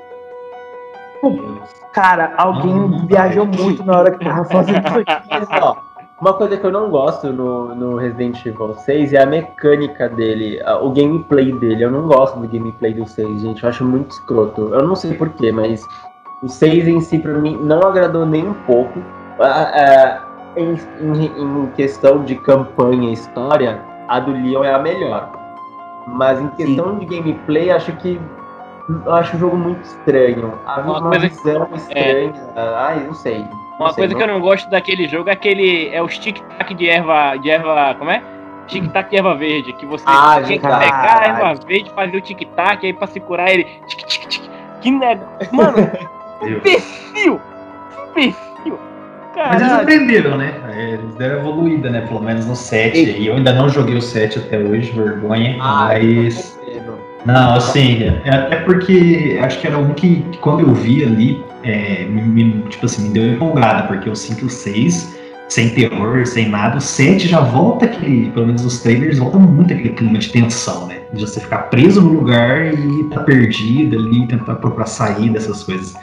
[1.93, 5.49] Cara, alguém viajou muito na hora que tava fazendo isso.
[5.63, 5.77] Ó,
[6.21, 10.61] uma coisa que eu não gosto no, no Resident Evil 6 é a mecânica dele,
[10.81, 11.85] o gameplay dele.
[11.85, 13.63] Eu não gosto do gameplay do 6, gente.
[13.63, 14.73] Eu acho muito escroto.
[14.73, 15.85] Eu não sei porquê, mas
[16.43, 19.01] o 6 em si, pra mim, não agradou nem um pouco.
[20.57, 25.31] Em, em, em questão de campanha e história, a do Leon é a melhor.
[26.07, 26.99] Mas em questão Sim.
[26.99, 28.21] de gameplay, acho que
[28.89, 30.59] eu acho o jogo muito estranho.
[30.67, 32.33] Há uma, visão que, estranha.
[32.55, 32.75] É...
[32.77, 33.39] Ai, não sei.
[33.39, 34.19] Não uma sei, coisa não...
[34.19, 35.89] que eu não gosto daquele jogo é aquele.
[35.89, 37.37] É o tic-tac de erva.
[37.39, 37.95] De erva.
[37.99, 38.23] Como é?
[38.67, 39.73] Tic-tac de erva verde.
[39.73, 43.21] Que você ah, tinha que pegar a erva verde, fazer o tic-tac, aí pra se
[43.21, 43.65] curar ele.
[43.89, 44.51] Tic-tic-tic.
[44.83, 45.49] Que negócio.
[45.51, 45.79] Mano!
[46.43, 47.41] Imbecil!
[49.49, 50.55] Mas eles aprenderam, né?
[50.73, 52.01] É, eles deram evoluída, né?
[52.03, 52.99] Pelo menos no 7.
[52.99, 55.57] E eu ainda não joguei o 7 até hoje, vergonha.
[55.61, 56.59] Ah, mas.
[57.25, 61.43] Não, assim, é até porque acho que era um que, que quando eu vi ali,
[61.63, 65.17] é, me, tipo assim, me deu empolgada, porque eu sinto o 6,
[65.49, 69.73] sem terror, sem nada, o 7 já volta aquele, pelo menos os trailers, volta muito
[69.73, 70.99] aquele clima de tensão, né?
[71.15, 75.95] De você ficar preso no lugar e tá perdido ali, tentar procurar sair dessas coisas.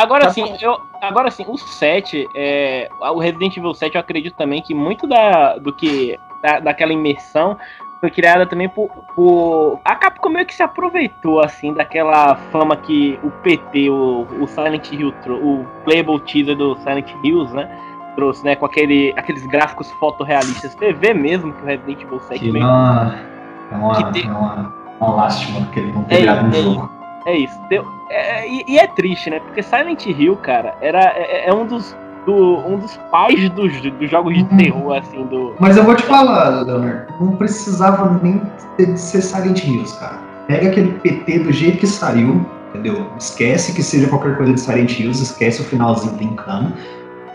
[0.00, 4.34] Agora tá sim, eu, agora sim, o 7, é, o Resident Evil 7, eu acredito
[4.34, 7.58] também que muito da, do que da, daquela imersão
[8.00, 13.20] foi criada também por, por, A Capcom meio que se aproveitou, assim, daquela fama que
[13.22, 17.68] o PT, o, o Silent Hill, o playable teaser do Silent Hills, né?
[18.16, 18.56] Trouxe, né?
[18.56, 20.72] Com aquele, aqueles gráficos fotorrealistas.
[20.72, 23.12] Você vê mesmo que o Resident Evil 7 que Não,
[23.70, 24.30] é uma, que tem...
[24.30, 26.99] uma lástima que ele não ter é, no é, jogo.
[27.26, 27.58] É isso.
[27.68, 29.40] Deu, é, e, e, é triste, né?
[29.40, 31.94] Porque Silent Hill, cara, era, é, é um dos
[32.26, 34.56] do, um dos pais dos, dos jogos de uhum.
[34.56, 35.54] terror, assim, do.
[35.58, 38.40] Mas eu vou te falar, Leonard, não precisava nem
[38.78, 40.18] de ser Silent Hills, cara.
[40.46, 43.06] Pega aquele PT do jeito que saiu, entendeu?
[43.18, 46.72] Esquece que seja qualquer coisa de Silent Hills, esquece o finalzinho brincando.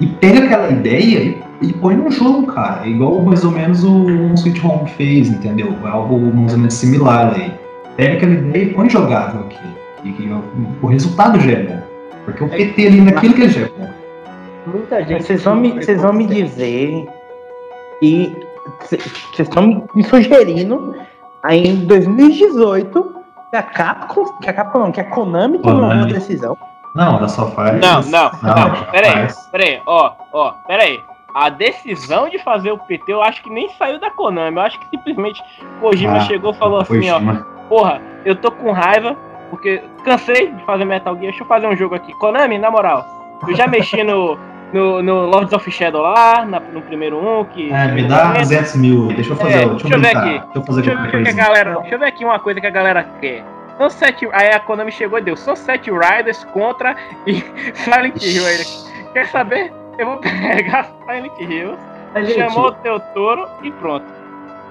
[0.02, 2.86] E pega aquela ideia e, e põe no jogo, cara.
[2.86, 5.74] Igual mais ou menos o Sweet Home fez, entendeu?
[5.86, 7.54] É algo mais ou menos similar aí.
[7.96, 9.75] Pega aquela ideia e põe jogável aqui.
[10.06, 10.44] E, e o,
[10.82, 11.82] o resultado já é bom.
[12.24, 13.90] Porque o PT ali naquilo que já é bom.
[14.68, 15.24] Muita gente.
[15.24, 17.08] Vocês vão me, vocês vão me dizer
[18.02, 18.36] e
[18.82, 19.04] vocês
[19.38, 20.96] estão me sugerindo
[21.44, 23.16] aí em 2018 que
[23.52, 26.58] que a Capcom, que a Capcom não, que a Konami tomou uma decisão.
[26.94, 27.80] Não, ela só faz.
[27.80, 28.56] Não, não, não.
[28.56, 31.00] não peraí, peraí, ó, ó, peraí.
[31.34, 34.56] A decisão de fazer o PT eu acho que nem saiu da Konami.
[34.56, 35.44] Eu acho que simplesmente
[35.82, 37.46] Kojima ah, chegou e falou assim, Kojima.
[37.52, 37.68] ó.
[37.68, 39.18] Porra, eu tô com raiva,
[39.50, 42.14] porque cansei de fazer Metal Gear, deixa eu fazer um jogo aqui.
[42.14, 43.06] Konami, na moral,
[43.48, 44.38] eu já mexi no,
[44.74, 47.72] no, no Lords of Shadow lá, na, no primeiro um, que...
[47.72, 50.30] É, me dá 200 mil, deixa eu fazer, é, deixa, eu ver aqui.
[50.30, 52.62] Deixa eu fazer deixa eu ver que a galera, Deixa eu ver aqui uma coisa
[52.62, 53.44] que a galera quer.
[53.78, 56.96] Sunset, aí a Konami chegou e deu Sunset Riders contra
[57.28, 57.44] e
[57.76, 58.44] Silent Hill.
[59.14, 59.72] Quer saber?
[59.98, 61.78] Eu vou pegar Silent Hill,
[62.34, 64.06] chamou o teu touro e pronto.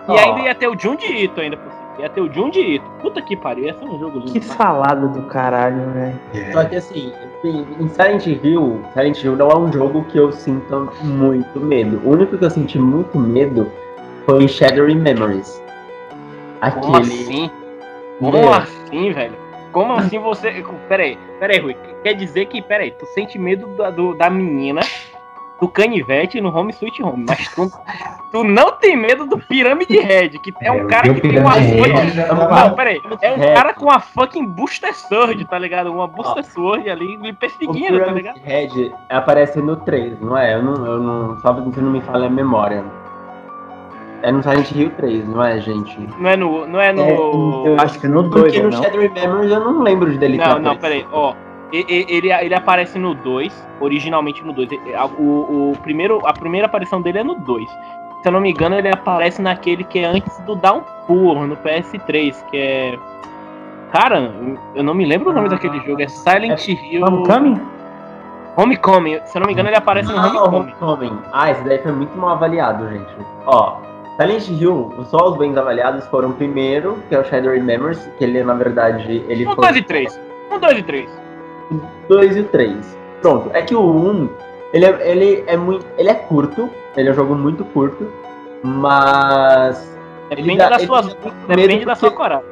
[0.08, 0.18] E oh.
[0.18, 1.83] ainda ia ter o Junji Ito ainda por cima.
[1.98, 2.90] Ia ter o Junji Ito.
[3.00, 4.32] Puta que pariu, ia ser um jogo lindo.
[4.32, 6.20] Que salada do caralho, velho.
[6.34, 6.52] É.
[6.52, 7.12] Só que assim,
[7.44, 12.00] em Silent Hill, Silent Hill não é um jogo que eu sinto muito medo.
[12.04, 13.70] O único que eu senti muito medo
[14.26, 15.62] foi em Shadowy Memories.
[16.60, 16.82] Aquele.
[16.82, 17.50] Como assim?
[18.18, 19.36] Como assim, velho?
[19.72, 20.64] Como assim você.
[20.88, 21.76] Peraí, peraí, Rui.
[22.02, 24.80] Quer dizer que, peraí, tu sente medo da, do, da menina
[25.60, 27.70] do canivete no Home Sweet Home, mas tu,
[28.32, 31.52] tu não tem medo do Pirâmide Red, que é um é, cara que tem uma
[31.52, 32.64] fucking...
[32.68, 35.92] Não, peraí, é um cara com uma fucking Booster Sword, tá ligado?
[35.92, 38.40] Uma Booster Sword ali me perseguindo, tá ligado?
[38.42, 40.54] Red aparece no 3, não é?
[40.54, 42.84] Eu não, eu não, só que não me fala a memória.
[44.24, 46.00] É no Silent Hill 3, não é, gente?
[46.18, 46.66] Não é no.
[46.66, 47.02] Não é no.
[47.02, 48.44] É, eu acho que é no 2.
[48.44, 48.82] Porque no não?
[48.82, 50.38] Shadow Memories eu não lembro dele.
[50.38, 51.30] Não, não, peraí, ó.
[51.30, 51.38] Ele,
[51.74, 54.68] ele, ele aparece no 2, originalmente no 2.
[55.18, 57.68] O, o primeiro, a primeira aparição dele é no 2.
[58.22, 62.44] Se eu não me engano, ele aparece naquele que é antes do Downpour, no PS3,
[62.46, 62.98] que é.
[63.92, 64.32] Cara,
[64.74, 67.04] eu não me lembro o nome ah, daquele jogo, é Silent é Hill.
[67.04, 67.60] Homecoming?
[68.56, 70.74] Homecoming, se eu não me engano, ele aparece no Homecoming.
[70.80, 71.18] Homecoming.
[71.32, 73.14] Ah, esse daí foi muito mal avaliado, gente.
[73.46, 73.76] Ó,
[74.16, 78.24] Silent Hill, só os bens avaliados foram o primeiro, que é o Shadow Memories, que
[78.24, 79.66] ele, na verdade, ele um foi...
[79.66, 80.20] 2 e 3.
[80.50, 81.23] Um 2 e 3.
[82.08, 82.98] 2 e 3.
[83.20, 84.28] Pronto, é que o 1,
[84.72, 85.86] ele é, ele é muito...
[85.96, 88.06] Ele é curto, ele é um jogo muito curto,
[88.62, 89.92] mas...
[90.28, 91.02] Depende, dá, da, sua,
[91.48, 92.46] depende da sua coragem.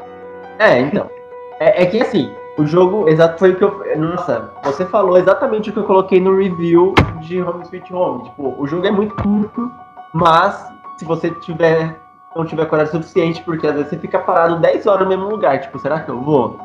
[0.58, 1.10] É, então.
[1.58, 3.98] É, é que assim, o jogo, exato, foi o que eu.
[3.98, 8.24] Nossa, você falou exatamente o que eu coloquei no review de Home Sweet Home.
[8.24, 9.70] Tipo, o jogo é muito curto,
[10.12, 11.98] mas se você tiver
[12.34, 15.60] não tiver coragem suficiente, porque às vezes você fica parado 10 horas no mesmo lugar.
[15.60, 16.58] Tipo, será que eu vou?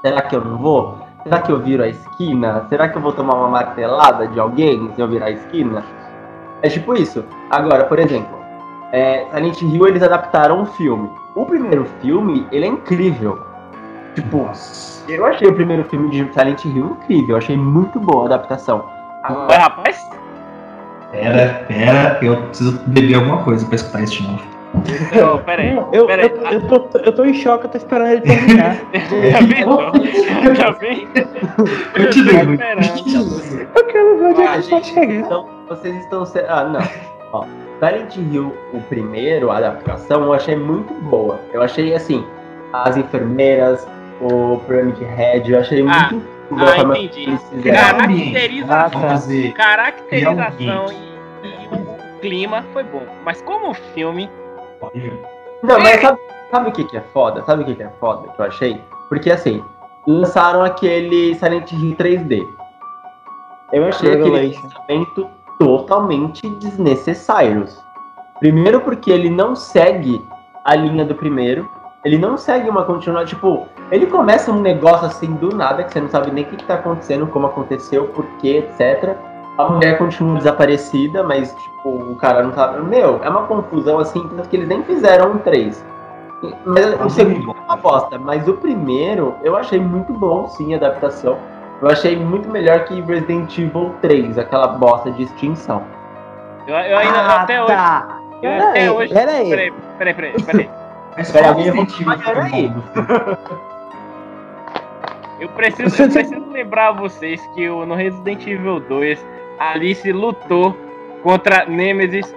[0.00, 0.98] Será que eu não vou?
[1.22, 2.66] Será que eu viro a esquina?
[2.68, 5.84] Será que eu vou tomar uma martelada de alguém se eu virar a esquina?
[6.62, 7.24] É tipo isso.
[7.50, 8.38] Agora, por exemplo,
[8.92, 11.10] é, Silent Hill eles adaptaram um filme.
[11.34, 13.46] O primeiro filme, ele é incrível.
[14.14, 14.50] Tipo,
[15.08, 17.30] eu achei o primeiro filme de Silent Hill incrível.
[17.30, 18.84] Eu achei muito boa a adaptação.
[19.22, 20.10] Agora, rapaz,
[21.10, 24.59] Pera, pera, eu preciso beber alguma coisa pra escutar isso de novo.
[25.22, 26.30] Oh, pera aí, eu, pera aí.
[26.30, 28.76] Eu, eu, tô, eu tô em choque, eu tô esperando ele terminar.
[29.30, 31.08] Já vi, já vi.
[31.94, 32.34] Eu te dei.
[33.74, 35.14] Eu quero ver onde é que vai chegar.
[35.14, 36.24] Então, vocês estão...
[36.48, 36.80] Ah, não.
[37.32, 37.44] Ó,
[37.78, 41.40] Silent Hill, o primeiro, a adaptação, eu achei muito boa.
[41.52, 42.26] Eu achei, assim,
[42.72, 43.86] as enfermeiras,
[44.20, 46.10] o Pyramid Head, eu achei ah.
[46.10, 47.38] muito ah, entendi.
[47.72, 53.06] Caracterização, caracterização e, e, o clima foi bom.
[53.24, 54.28] Mas como filme.
[55.62, 56.18] Não, mas sabe,
[56.50, 57.42] sabe o que, que é foda?
[57.42, 58.80] Sabe o que, que é foda que eu achei?
[59.08, 59.62] Porque assim,
[60.06, 62.46] lançaram aquele Silent Hill 3D.
[63.72, 67.66] Eu achei aquele lançamento totalmente desnecessário.
[68.38, 70.20] Primeiro porque ele não segue
[70.64, 71.70] a linha do primeiro.
[72.04, 73.26] Ele não segue uma continuação.
[73.26, 76.56] Tipo, ele começa um negócio assim do nada, que você não sabe nem o que,
[76.56, 79.16] está acontecendo, como aconteceu, por quê, etc.
[79.66, 82.80] A mulher continua desaparecida, mas, tipo, o cara não sabe.
[82.82, 85.84] Meu, é uma confusão assim, tanto que eles nem fizeram um 3.
[86.64, 90.78] Mas o segundo é uma bosta, mas o primeiro eu achei muito bom, sim, a
[90.78, 91.38] adaptação.
[91.82, 95.82] Eu achei muito melhor que Resident Evil 3, aquela bosta de extinção.
[96.66, 98.20] Eu, eu ainda ah, até tá.
[98.20, 98.46] hoje.
[98.46, 99.14] Eu até hoje.
[99.14, 100.42] Peraí, peraí, peraí, peraí.
[100.42, 100.70] peraí.
[101.66, 101.86] Evil
[102.24, 102.72] peraí.
[105.40, 110.74] Eu preciso, eu preciso lembrar vocês que no Resident Evil 2, a Alice lutou
[111.22, 112.34] contra Nemesis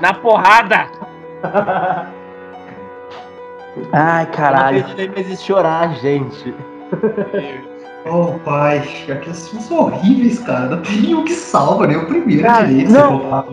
[0.00, 0.86] na porrada.
[3.92, 4.84] Ai, caralho.
[4.84, 6.54] Ela Nemesis chorar, gente.
[8.08, 8.78] Oh, pai,
[9.10, 10.66] aqueles filmes são horríveis, cara.
[10.66, 12.92] Não tem nenhum que salva, nem o primeiro cara, direito.
[12.92, 13.44] Não.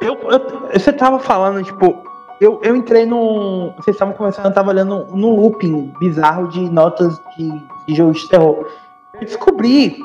[0.00, 2.02] Eu, eu, você tava falando, tipo,
[2.40, 3.72] eu, eu entrei no.
[3.76, 7.52] Vocês estavam conversando, eu tava olhando no looping bizarro de notas de,
[7.86, 8.66] de jogos de terror.
[9.12, 9.98] Eu descobri.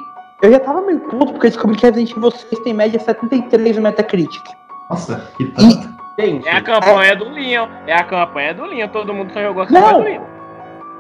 [0.45, 3.77] Eu já tava meio puto porque eu descobri que Resident Evil 6 tem média 73
[3.77, 4.43] no Metacritic.
[4.91, 5.89] Nossa, que tanto.
[6.19, 7.15] Gente, é a campanha é...
[7.15, 7.67] do Leon.
[7.87, 8.87] É a campanha do Leon.
[8.89, 9.97] Todo mundo só jogou a campanha Não.
[9.97, 10.21] do Leon.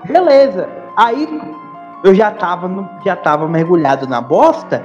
[0.05, 0.67] beleza.
[0.97, 1.41] Aí
[2.03, 4.83] eu já tava, no, já tava mergulhado na bosta.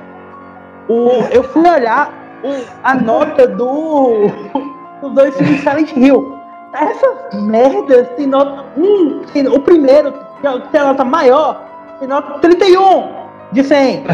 [0.87, 2.13] O, eu fui olhar
[2.45, 4.27] o, a nota do,
[5.01, 6.39] dos dois filmes de Silent Hill.
[6.75, 8.67] Essas merdas tem nota.
[8.77, 11.65] Hum, tem, o primeiro, que é tem a nota maior,
[11.99, 13.21] tem nota 31
[13.53, 14.05] de 100.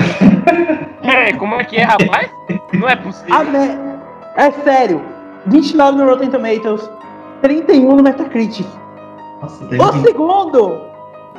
[1.02, 2.30] É, como é que é, rapaz?
[2.72, 3.44] Não é possível.
[3.44, 3.96] Me...
[4.36, 5.02] É sério.
[5.46, 6.90] 29 no Rotten Tomatoes,
[7.42, 8.66] 31 no Metacritic.
[9.40, 10.80] Nossa, o segundo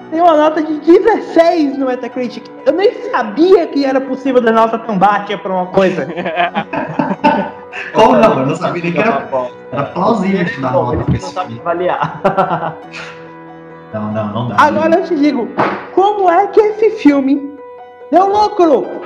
[0.09, 2.45] tem uma nota de 16 no Metacritic.
[2.65, 6.07] Eu nem sabia que era possível dar nota tão baixa pra uma coisa.
[7.93, 8.39] Como não?
[8.39, 9.27] Eu não sabia nem que era,
[9.71, 11.59] era plausível de dar nota pra esse filme.
[11.59, 12.77] avaliar.
[13.93, 14.55] Não, não, não dá.
[14.57, 15.49] Agora eu te digo,
[15.93, 17.56] como é que esse filme
[18.11, 19.01] deu lucro?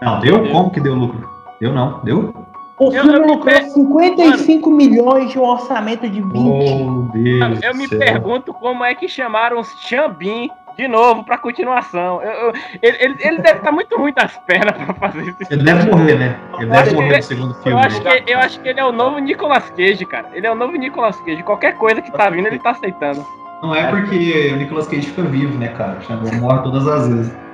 [0.00, 0.50] Não, deu?
[0.50, 1.28] Como que deu lucro?
[1.60, 2.34] Deu não, deu?
[2.78, 6.32] O filme eu, eu lucrou 55 Mano, milhões de um orçamento de 20.
[6.34, 7.98] Oh, Deus eu me céu.
[7.98, 12.20] pergunto como é que chamaram o Xambin de novo pra continuação.
[12.20, 15.36] Eu, eu, ele, ele, ele, deve estar tá muito ruim das pernas pra fazer isso.
[15.48, 16.38] Ele deve morrer, né?
[16.58, 17.70] Ele deve morrer no segundo filme.
[17.70, 20.28] Eu acho, que, eu acho que ele é o novo Nicolas Cage, cara.
[20.32, 21.42] Ele é o novo Nicolas Cage.
[21.44, 23.24] Qualquer coisa que tá vindo, ele tá aceitando.
[23.62, 25.98] Não é porque o Nicolas Cage fica vivo, né, cara?
[26.26, 27.44] Ele morre todas as vezes.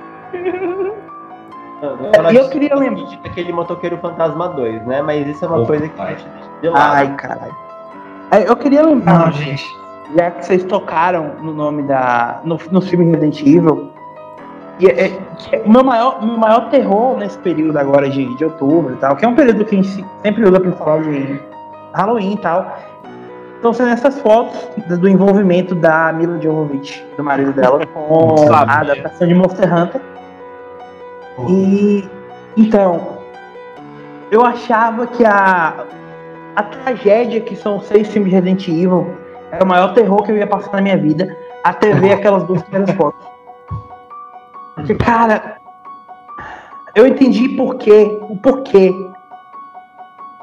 [2.31, 3.19] E eu queria lembrar.
[3.25, 5.01] Aquele motoqueiro fantasma 2, né?
[5.01, 6.95] Mas isso é uma coisa que a gente deixa de lado.
[6.95, 7.55] Ai, caralho.
[8.45, 9.65] Eu queria lembrar, Não, gente.
[10.15, 12.39] Já que vocês tocaram no nome da.
[12.43, 13.91] no, no filme Resident Evil.
[14.79, 15.07] E, é,
[15.51, 19.15] é, o meu maior, meu maior terror nesse período agora de, de outubro e tal,
[19.15, 21.39] que é um período que a gente sempre usa pra falar de
[21.93, 22.77] Halloween e tal.
[23.55, 24.59] Estão sendo essas fotos
[24.97, 30.01] do envolvimento da Mila Jovovich, do marido dela, com a adaptação de Monster Hunter.
[31.49, 32.09] E
[32.57, 33.17] então,
[34.29, 35.85] eu achava que a,
[36.55, 39.15] a tragédia que são seis filmes de Resident Evil
[39.51, 42.61] era o maior terror que eu ia passar na minha vida até ver aquelas duas
[42.63, 43.25] primeiras fotos.
[44.75, 45.57] Porque, cara,
[46.95, 48.91] eu entendi porquê, o porquê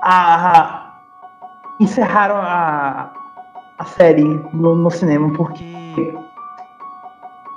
[0.01, 0.95] a, a
[1.81, 3.11] encerraram a,
[3.79, 5.65] a série no, no cinema, porque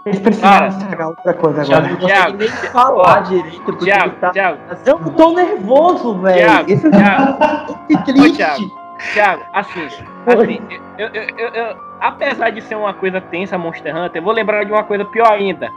[0.06, 1.82] eles precisaram estragar outra coisa agora.
[1.82, 4.30] Thiago, Thiago, nem falar direito, porque Thiago, tá...
[4.32, 4.60] Thiago.
[4.86, 6.38] Eu tô nervoso, velho.
[6.38, 7.88] Thiago, Esse Thiago.
[7.88, 8.30] que triste.
[8.30, 8.72] Ô, Thiago,
[9.14, 10.60] Thiago, assim, assim
[10.98, 14.64] eu, eu, eu, eu, apesar de ser uma coisa tensa Monster Hunter, eu vou lembrar
[14.64, 15.70] de uma coisa pior ainda.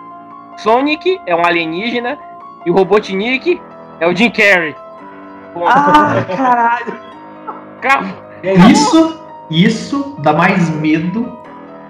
[0.56, 2.18] Sonic é um alienígena
[2.64, 3.60] e o Robotnik
[4.00, 4.74] é o Jim Carrey.
[5.66, 6.94] Ah, caralho.
[7.80, 8.14] Calma.
[8.70, 11.43] Isso, isso dá mais medo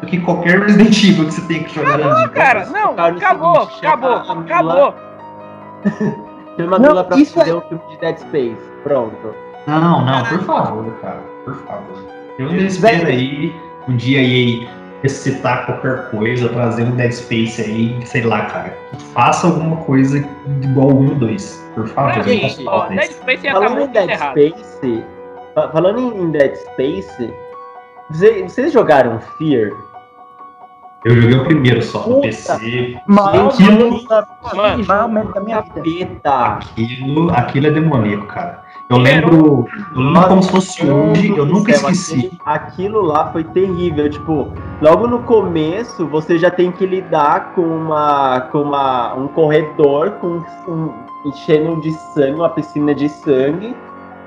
[0.04, 2.66] do que qualquer Resident Evil que você tem que jogar acabou, cara.
[2.66, 4.94] Não, acabou, seguinte, acabou, acabou.
[6.56, 7.54] Chama a Mila pra fazer é...
[7.54, 8.56] um filme de Dead Space.
[8.84, 9.34] Pronto.
[9.66, 11.20] Não, não, por favor, cara.
[11.44, 12.04] Por favor.
[12.38, 13.54] Eu não espero aí
[13.88, 14.68] um dia aí
[15.02, 18.76] recitar qualquer coisa, trazer um Dead Space aí, sei lá, cara.
[19.12, 20.18] Faça alguma coisa
[20.62, 21.70] igual o 1 ou 2.
[21.74, 22.22] Por favor.
[22.22, 24.38] Gente, ó, Dead Space Falando em Dead errado.
[24.38, 25.04] Space,
[25.54, 27.34] falando em Dead Space,
[28.10, 29.72] vocês jogaram Fear?
[31.04, 32.98] Eu joguei o primeiro só no PC.
[33.06, 34.00] Mano, aquilo,
[34.88, 36.34] mano, da minha vida.
[36.46, 38.64] Aquilo, aquilo é demoníaco, cara.
[38.88, 42.32] Eu lembro, eu lembro como se fosse hoje, eu nunca esqueci.
[42.44, 48.42] Aquilo lá foi terrível, tipo, logo no começo você já tem que lidar com uma
[48.52, 50.92] com uma um corredor com um,
[51.26, 53.74] enchendo de sangue, uma piscina de sangue.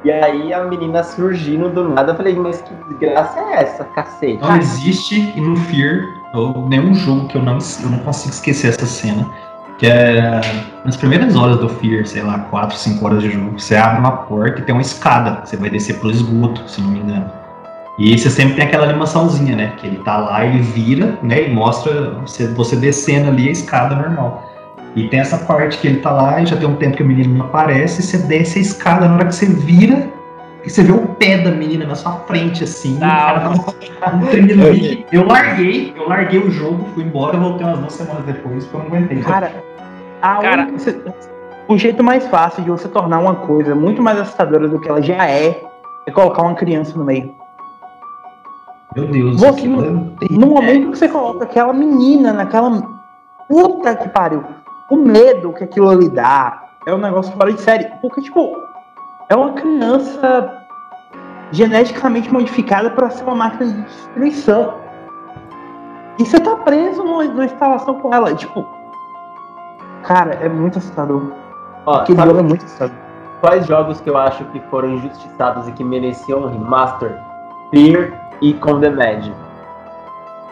[0.03, 4.41] E aí a menina surgindo do nada, eu falei, mas que desgraça é essa, cacete?
[4.41, 8.85] Não existe no Fear ou nenhum jogo que eu não, eu não consigo esquecer essa
[8.85, 9.27] cena.
[9.77, 10.41] Que é
[10.83, 14.11] nas primeiras horas do Fear, sei lá, 4, 5 horas de jogo, você abre uma
[14.11, 17.29] porta e tem uma escada, você vai descer pro esgoto, se não me engano.
[17.99, 19.73] E você sempre tem aquela animaçãozinha, né?
[19.77, 21.47] Que ele tá lá, ele vira, né?
[21.47, 24.49] E mostra você, você descendo ali a escada normal.
[24.95, 27.05] E tem essa parte que ele tá lá e já tem um tempo que o
[27.05, 30.09] menino não aparece, e você desce a escada, na hora que você vira,
[30.67, 33.53] e você vê o pé da menina na sua frente, assim, ah,
[34.01, 34.25] cara um.
[35.13, 38.89] Eu larguei, eu larguei o jogo, fui embora, voltei umas duas semanas depois, porque eu
[38.89, 39.21] não aguentei.
[39.21, 39.63] Cara,
[40.21, 41.15] cara única,
[41.69, 45.01] o jeito mais fácil de você tornar uma coisa muito mais assustadora do que ela
[45.01, 45.63] já é,
[46.05, 47.33] é colocar uma criança no meio.
[48.93, 49.39] Meu Deus.
[49.39, 52.83] Você, no, no momento que você coloca aquela menina naquela.
[53.47, 54.43] Puta que pariu.
[54.91, 57.85] O medo que aquilo lhe dá é um negócio fora de série.
[58.01, 58.53] Porque, tipo,
[59.29, 60.56] é uma criança
[61.51, 64.75] geneticamente modificada para ser uma máquina de destruição.
[66.19, 68.33] E você tá preso numa, instalação com ela.
[68.33, 68.65] Tipo,
[70.03, 71.31] cara, é muito assustador.
[71.85, 72.95] Ó, Aquele jogo é muito assustador.
[73.39, 77.15] Quais jogos que eu acho que foram injustiçados e que mereciam um remaster?
[77.69, 79.31] Fear e Condemned.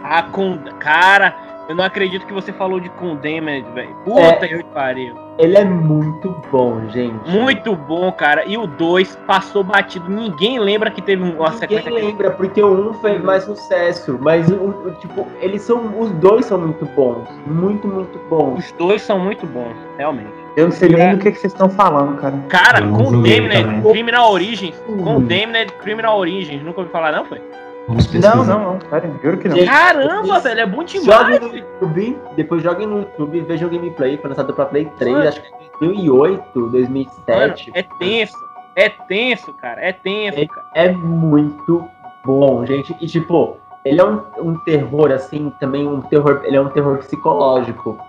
[0.04, 0.60] Ah, com.
[0.80, 1.36] Cara,
[1.68, 3.96] eu não acredito que você falou de Condemned, velho.
[4.06, 5.16] Puta é, que pariu.
[5.38, 7.30] Ele é muito bom, gente.
[7.30, 8.46] Muito bom, cara.
[8.46, 10.10] E o 2 passou batido.
[10.10, 11.92] Ninguém lembra que teve uma Ninguém sequência.
[11.92, 14.18] Ninguém lembra, porque o 1 um fez mais sucesso.
[14.22, 16.00] Mas, o, o, tipo, eles são.
[16.00, 17.28] Os dois são muito bons.
[17.48, 18.60] Muito, muito bons.
[18.60, 20.46] Os dois são muito bons, realmente.
[20.56, 22.38] Eu não sei nem do que, que vocês estão falando, cara.
[22.48, 24.76] Cara, Condemned, Criminal Origins.
[25.04, 26.64] Condemned, Criminal Origins.
[26.64, 27.42] Nunca ouvi falar, não, foi?
[27.88, 29.64] Não, não, não, cara, juro que não.
[29.64, 31.06] Caramba, velho, é bom demais.
[31.06, 35.16] Joguem no YouTube, depois joguem no YouTube, vejam o gameplay, foi lançado pra Play 3,
[35.16, 35.28] Mano.
[35.28, 37.70] acho que é 2008, 2007.
[37.70, 38.38] Mano, é tenso,
[38.76, 40.68] é tenso, cara, é tenso, é, cara.
[40.74, 41.88] É muito
[42.26, 46.62] bom, gente, e tipo, ele é um, um terror, assim, também um terror, ele é
[46.62, 48.00] um terror psicológico.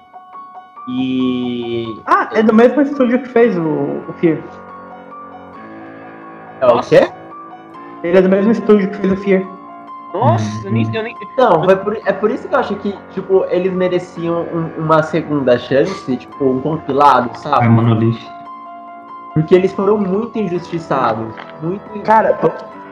[0.89, 2.01] E...
[2.07, 4.39] Ah, é do mesmo estúdio que fez o, o Fear.
[6.61, 7.11] É o quê?
[8.03, 9.56] Ele é do mesmo estúdio que fez o Fear.
[10.13, 11.17] Nossa, nem, eu nem.
[11.37, 15.03] Não, é por, é por isso que eu acho que, tipo, eles mereciam um, uma
[15.03, 17.67] segunda chance, tipo, um compilado, sabe?
[17.67, 18.19] É Monolith.
[19.35, 21.35] Porque eles foram muito injustiçados.
[21.63, 22.39] Muito Cara,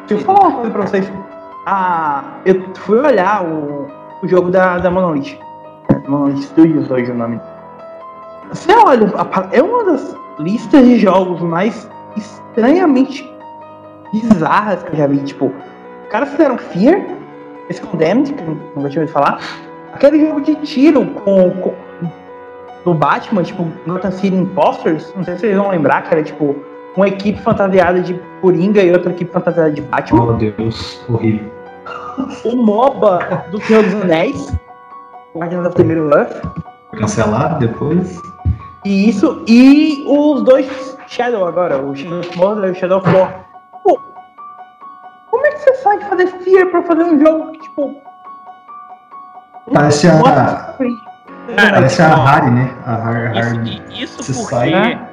[0.07, 1.13] deixa eu falar uma coisa pra vocês.
[1.67, 3.87] Ah, eu fui olhar o,
[4.23, 5.39] o jogo da, da Monolith.
[6.07, 7.41] Monolith Studios hoje o nome.
[8.51, 9.11] Você olha,
[9.53, 13.29] é uma das listas de jogos mais estranhamente
[14.13, 15.19] bizarras que eu já vi.
[15.21, 15.51] Tipo,
[16.05, 17.03] os caras fizeram Fear,
[17.69, 19.41] esse Condemned, que não tinha ouvido falar.
[19.93, 21.75] Aquele jogo de tiro com, com
[22.85, 26.55] do Batman, tipo, Gotham City Imposters, não sei se vocês vão lembrar, que era tipo
[26.97, 30.23] uma equipe fantasiada de Coringa e outra equipe fantasiada de Batman.
[30.23, 31.51] Oh, Deus, horrível.
[32.45, 34.55] O MOBA do Senhor dos Anéis,
[35.35, 36.43] Guardians of the Middle Earth.
[36.99, 38.21] Cancelado depois.
[38.85, 43.09] E isso, e os dois Shadow agora, o Shadow of Mordor e o Shadow of
[43.11, 43.54] War.
[45.55, 48.03] É que você sai de fazer Fear pra fazer um jogo que, tipo.
[49.73, 50.75] Parece a.
[51.57, 52.75] Parece a Harry, né?
[52.85, 53.83] A Harry.
[53.91, 54.71] Isso, isso porque.
[54.71, 55.09] Sai,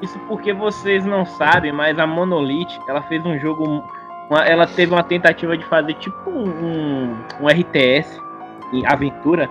[0.00, 3.84] Isso porque vocês não sabem, mas a Monolith, ela fez um jogo.
[4.30, 8.20] Uma, ela teve uma tentativa de fazer tipo um, um RTS
[8.72, 9.48] em aventura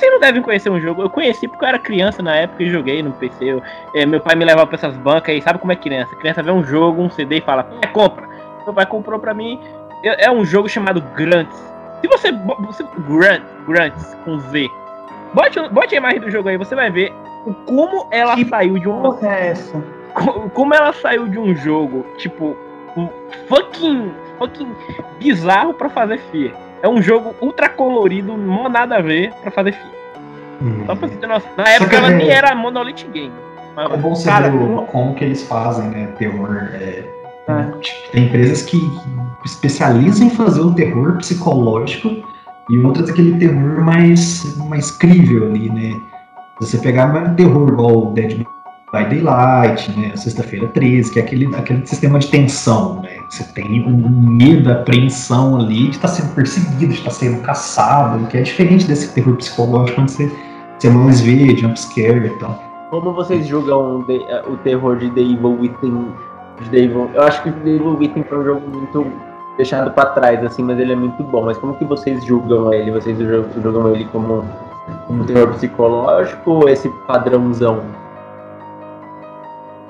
[0.00, 1.02] vocês não devem conhecer um jogo.
[1.02, 3.44] Eu conheci porque eu era criança na época e joguei no PC.
[3.44, 3.62] Eu,
[3.94, 6.14] é, meu pai me levava pra essas bancas e sabe como é criança?
[6.14, 8.28] A criança vê um jogo, um CD e fala, é, compra.
[8.70, 9.60] Meu pai comprou pra mim.
[10.04, 11.58] É, é um jogo chamado Grunts.
[12.00, 12.30] Se você.
[12.32, 14.68] você Grunt, Grunts com Z.
[15.34, 17.12] Bote, bote a imagem do jogo aí, você vai ver
[17.66, 19.24] como ela que saiu de um.
[19.24, 19.82] É essa?
[20.54, 22.56] Como ela saiu de um jogo, tipo,
[22.96, 23.08] um
[23.48, 24.72] fucking, fucking
[25.18, 26.52] bizarro pra fazer FIA.
[26.82, 29.92] É um jogo ultra colorido, não nada a ver pra fazer filme.
[30.62, 30.86] Hum.
[30.86, 31.50] Só pra você ter noção.
[31.56, 32.14] Na época ela é...
[32.14, 33.32] nem era Monolith Game.
[33.76, 36.08] É bom você cara, ver como que eles fazem, né?
[36.18, 36.70] Terror.
[36.74, 37.19] É...
[37.50, 37.80] É.
[37.80, 38.78] Tipo, tem empresas que
[39.44, 42.10] especializam em fazer o terror psicológico
[42.68, 46.00] e outras aquele terror mais, mais crível ali, né?
[46.60, 48.44] Se você pegar um terror igual Dead
[48.92, 50.16] by Daylight, né?
[50.16, 53.16] Sexta-feira 13, que é aquele, aquele sistema de tensão, né?
[53.30, 57.40] Você tem um medo, apreensão ali de estar tá sendo perseguido, de estar tá sendo
[57.42, 60.30] caçado, que é diferente desse terror psicológico quando você,
[60.78, 62.62] você mais vê, jumpscare e tal.
[62.90, 66.08] Como vocês julgam the, o terror de The Evil Within?
[66.60, 67.10] De The Evil?
[67.14, 69.06] Eu acho que The Evil Within foi um jogo muito
[69.56, 71.44] deixado para trás, assim, mas ele é muito bom.
[71.44, 72.90] Mas como que vocês julgam ele?
[72.90, 74.44] Vocês julgam ele como,
[75.06, 77.80] como terror psicológico ou esse padrãozão?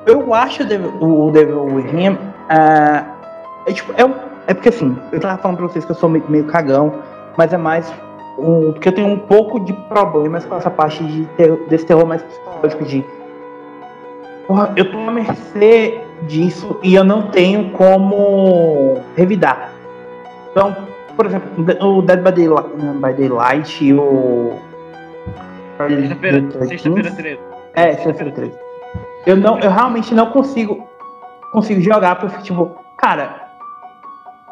[0.07, 0.63] Eu acho
[1.01, 2.13] o Devil Within.
[2.13, 3.05] Uh,
[3.67, 6.25] é, tipo, é, é porque assim, eu tava falando pra vocês que eu sou meio,
[6.29, 6.95] meio cagão,
[7.37, 7.93] mas é mais.
[8.39, 12.07] Um, porque eu tenho um pouco de problemas com essa parte de ter, desse terror
[12.07, 13.05] mais psicológico de.
[14.47, 19.73] Porra, eu tô à mercê disso e eu não tenho como revidar.
[20.51, 20.77] Então,
[21.17, 21.49] por exemplo,
[21.81, 24.53] o Dead by Daylight, by Daylight e o.
[26.69, 27.41] Sexta-feira 13.
[27.75, 28.71] É, sexta-feira 13
[29.27, 30.89] eu não, eu realmente não consigo
[31.53, 33.49] consigo jogar porque tipo, cara,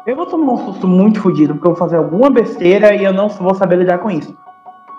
[0.05, 3.13] eu vou tomar um susto muito fodido porque eu vou fazer alguma besteira e eu
[3.13, 4.35] não vou saber lidar com isso.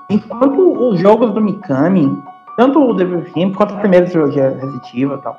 [0.08, 2.20] Enquanto os jogos do Mikami,
[2.56, 5.38] tanto o Devil Team quanto o primeiro trilogia Resident Evil e tal,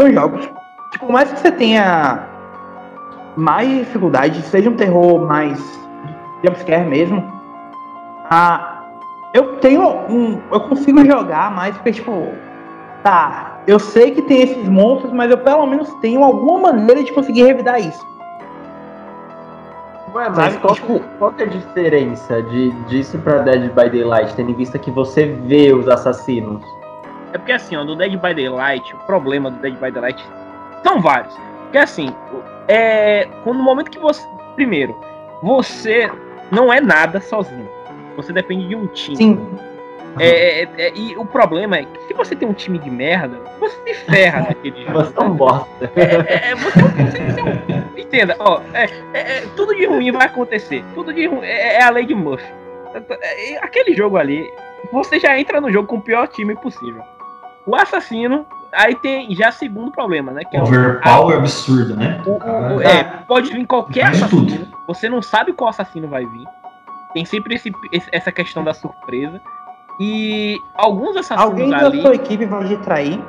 [0.00, 0.50] são jogos,
[0.98, 2.26] por mais que você tenha
[3.36, 5.58] mais dificuldade, seja um terror mais
[6.44, 7.24] jumpscare mesmo,
[8.30, 8.82] ah,
[9.32, 10.40] eu tenho um.
[10.50, 12.32] Eu consigo jogar mais porque, tipo,
[13.02, 17.12] tá, eu sei que tem esses monstros, mas eu pelo menos tenho alguma maneira de
[17.12, 18.08] conseguir revidar isso.
[20.12, 24.50] Ué, mas qual, tipo, qual é a diferença de, disso pra Dead by Daylight, tendo
[24.50, 26.60] em vista que você vê os assassinos?
[27.32, 30.24] É porque assim, ó, no Dead by Daylight, o problema do Dead by Daylight
[30.82, 31.34] são vários.
[31.64, 32.14] Porque assim,
[32.68, 34.22] é, no momento que você.
[34.56, 34.94] Primeiro,
[35.42, 36.10] você
[36.50, 37.68] não é nada sozinho.
[38.16, 39.16] Você depende de um time.
[39.16, 39.58] Sim.
[40.18, 43.38] É, é, é, e o problema é que se você tem um time de merda,
[43.60, 45.04] você se ferra naquele jogo.
[45.04, 45.92] Você é um bosta.
[45.96, 50.10] É, é, você, você, você é um- entenda, ó, é, é, é, tudo de ruim
[50.10, 50.84] vai acontecer.
[50.94, 52.52] Tudo de ruim é, é a lei de Murphy.
[52.92, 54.52] É, é, Aquele jogo ali,
[54.92, 57.02] você já entra no jogo com o pior time possível.
[57.64, 60.42] O assassino, aí tem já segundo problema, né?
[60.44, 62.20] Que é o, Overpower absurdo, né?
[62.26, 64.46] o- o- o- é, pode vir qualquer Faz assassino.
[64.46, 64.68] tudo.
[64.86, 66.46] Você não sabe qual assassino vai vir.
[67.12, 69.40] Tem sempre esse- esse- essa questão da surpresa.
[69.98, 72.00] E alguns assassinos Alguém da ali.
[72.00, 73.20] sua equipe vai lhe trair.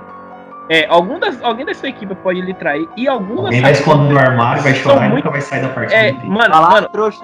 [0.69, 2.87] É, algum das, alguém da sua equipe pode lhe trair.
[2.95, 5.67] E alguns Alguém vai esconder no armário, vai chorar e muito- nunca vai sair da
[5.69, 5.95] partida.
[5.99, 7.19] É, mano, Fala, mano, trouxa.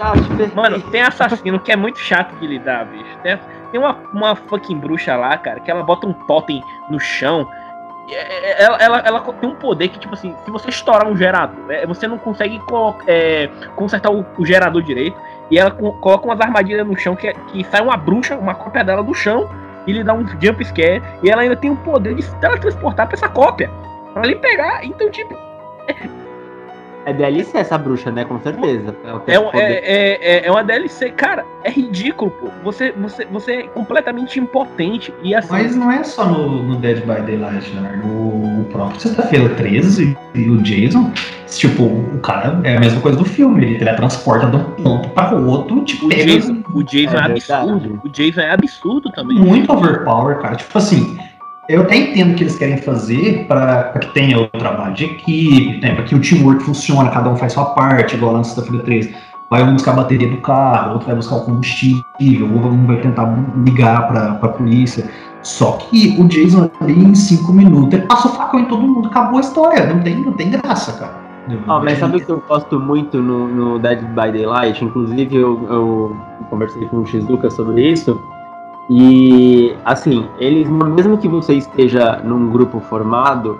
[0.53, 3.05] Mano, tem assassino que é muito chato de lidar, bicho.
[3.23, 3.39] Tem,
[3.71, 7.47] tem uma, uma fucking bruxa lá, cara, que ela bota um totem no chão.
[8.15, 11.15] É, é, Ela, ela, ela tem um poder que, tipo assim, se você estourar um
[11.17, 12.61] gerador, é, você não consegue
[13.07, 15.17] é, consertar o, o gerador direito.
[15.49, 18.83] E ela co- coloca umas armadilhas no chão que, que sai uma bruxa, uma cópia
[18.83, 19.49] dela do chão,
[19.85, 21.01] e lhe dá um jump scare.
[21.23, 23.69] E ela ainda tem o poder de se teletransportar pra essa cópia.
[24.13, 24.83] Pra lhe pegar.
[24.83, 25.37] Então, tipo,
[27.07, 28.25] É DLC essa bruxa, né?
[28.25, 28.93] Com certeza.
[29.25, 32.47] Tem É, um- é, é, é- é uma DLC, cara, é ridículo, pô.
[32.65, 35.13] Você, você, você é completamente impotente.
[35.23, 38.05] E assim, Mas não é só no, no Dead by Daylight, Leonardo.
[38.05, 41.09] O próprio Sexta-feira 13 e o Jason,
[41.47, 43.63] tipo, o cara é a mesma coisa do filme.
[43.63, 47.19] Ele teletransporta de um ponto para o outro, tipo, o pega Jason, o Jason é,
[47.19, 48.01] É absurdo.
[48.03, 49.39] O Jason é absurdo também.
[49.39, 50.55] muito overpower, cara.
[50.57, 51.17] Tipo assim,
[51.69, 55.79] eu até entendo o que eles querem fazer para que tenha o trabalho de equipe,
[55.81, 58.83] né, para que o teamwork funcione, cada um faz sua parte, igual lá no Sexta-feira
[58.83, 59.15] 13.
[59.49, 62.97] Vai um buscar a bateria do carro, outro vai buscar o combustível, ou um vai
[62.97, 63.33] tentar
[63.65, 65.09] ligar pra, pra polícia.
[65.41, 69.07] Só que o Jason ali em cinco minutos, ele passa o facão em todo mundo,
[69.07, 69.85] acabou a história.
[69.87, 71.27] Não tem, não tem graça, cara.
[71.67, 74.83] Ó, mas sabe o que eu gosto muito no, no Dead by Daylight?
[74.83, 76.17] Inclusive, eu, eu
[76.49, 78.19] conversei com o Shizuka sobre isso.
[78.89, 83.59] E, assim, eles, mesmo que você esteja num grupo formado,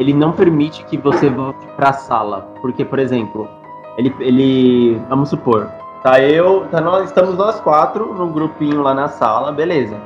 [0.00, 2.48] ele não permite que você volte pra sala.
[2.60, 3.48] Porque, por exemplo,
[3.96, 5.68] ele, ele vamos supor,
[6.02, 9.96] tá eu, tá nós, estamos nós quatro num grupinho lá na sala, beleza.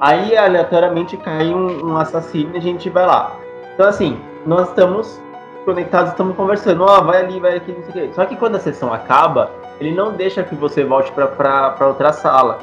[0.00, 3.32] Aí, aleatoriamente, cai um, um assassino e a gente vai lá.
[3.74, 5.20] Então, assim, nós estamos
[5.64, 8.14] conectados, estamos conversando, ó, vai ali, vai aqui, não sei o quê.
[8.14, 12.58] Só que quando a sessão acaba, ele não deixa que você volte pra outra sala.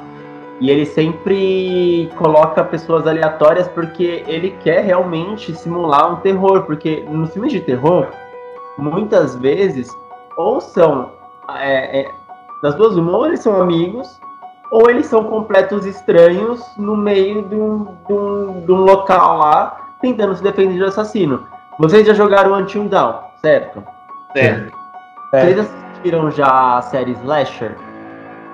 [0.60, 6.64] E ele sempre coloca pessoas aleatórias porque ele quer realmente simular um terror.
[6.64, 8.08] Porque nos filmes de terror,
[8.78, 9.88] muitas vezes,
[10.36, 11.12] ou são.
[11.60, 12.12] É, é,
[12.62, 14.20] das duas, uma, ou eles são amigos,
[14.72, 19.78] ou eles são completos estranhos no meio de um, de um, de um local lá,
[20.01, 21.45] tentando se defender do assassino.
[21.80, 23.84] Vocês já jogaram Until Dawn, certo?
[24.34, 24.76] Certo.
[25.32, 27.76] Vocês assistiram já a série Slasher?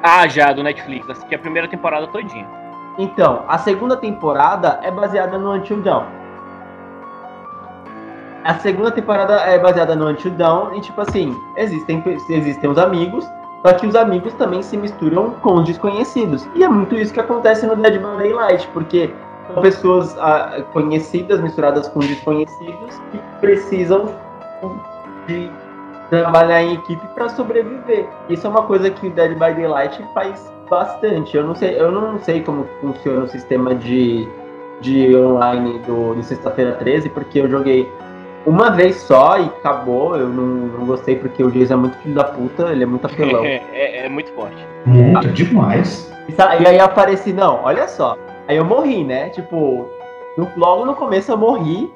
[0.06, 1.10] Ah, já, do Netflix.
[1.10, 2.46] Assisti a primeira temporada todinha.
[2.98, 6.04] Então, a segunda temporada é baseada no Until Dawn.
[8.44, 13.26] A segunda temporada é baseada no Until Dawn e, tipo assim, existem, existem os amigos,
[13.66, 16.46] só que os amigos também se misturam com os desconhecidos.
[16.54, 19.10] E é muito isso que acontece no Dead by Daylight, porque
[19.48, 24.14] são pessoas ah, conhecidas misturadas com desconhecidos que precisam
[25.28, 25.50] de
[26.22, 28.06] trabalhar em equipe para sobreviver.
[28.30, 31.36] Isso é uma coisa que o Dead by Daylight faz bastante.
[31.36, 34.28] Eu não sei, eu não sei como funciona o sistema de,
[34.82, 37.92] de online do, do Sexta-feira 13, porque eu joguei
[38.46, 40.16] uma vez só e acabou.
[40.16, 43.06] Eu não, não gostei porque o Jason é muito filho da puta, ele é muito
[43.06, 43.44] apelão.
[43.46, 44.58] É, é- é muito forte.
[44.86, 46.12] Muito demais.
[46.30, 48.18] E E aí apareci, não, olha só.
[48.48, 49.30] Aí eu morri, né?
[49.30, 49.88] Tipo,
[50.38, 51.92] no- logo no começo eu morri.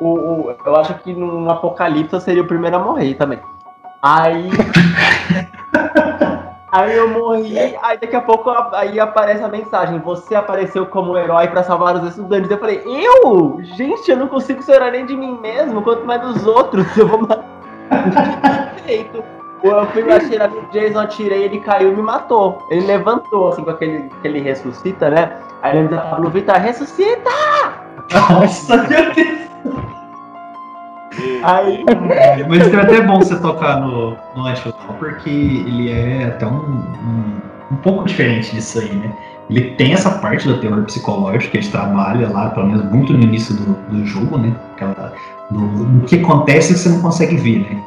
[0.00, 3.38] O, o- eu acho que num apocalipse eu seria o primeiro a morrer também.
[4.02, 4.50] Aí.
[6.70, 11.48] aí eu morri, aí daqui a pouco aí aparece a mensagem: Você apareceu como herói
[11.48, 12.50] pra salvar os estudantes.
[12.50, 13.58] Eu falei, eu?
[13.62, 16.86] Gente, eu não consigo ser herói nem de mim mesmo, quanto mais dos outros.
[16.96, 17.44] Eu vou matar.
[19.62, 22.64] Eu fui atirar no Jason, atirei, ele caiu e me matou.
[22.70, 25.36] Ele levantou, assim, com aquele que ele ressuscita, né?
[25.62, 27.28] Aí ele da Pablo Vittar, ressuscita!
[28.12, 29.97] Nossa, meu Deus.
[31.42, 31.84] Aí,
[32.48, 37.40] Mas é até bom você tocar no, no Dawn, porque ele é até um, um,
[37.72, 39.12] um pouco diferente disso aí, né?
[39.50, 43.12] Ele tem essa parte do terror psicológico que a gente trabalha lá, pelo menos muito
[43.12, 44.54] no início do, do jogo, né?
[44.74, 45.12] Aquela,
[45.50, 47.82] do, do que acontece que você não consegue ver, né?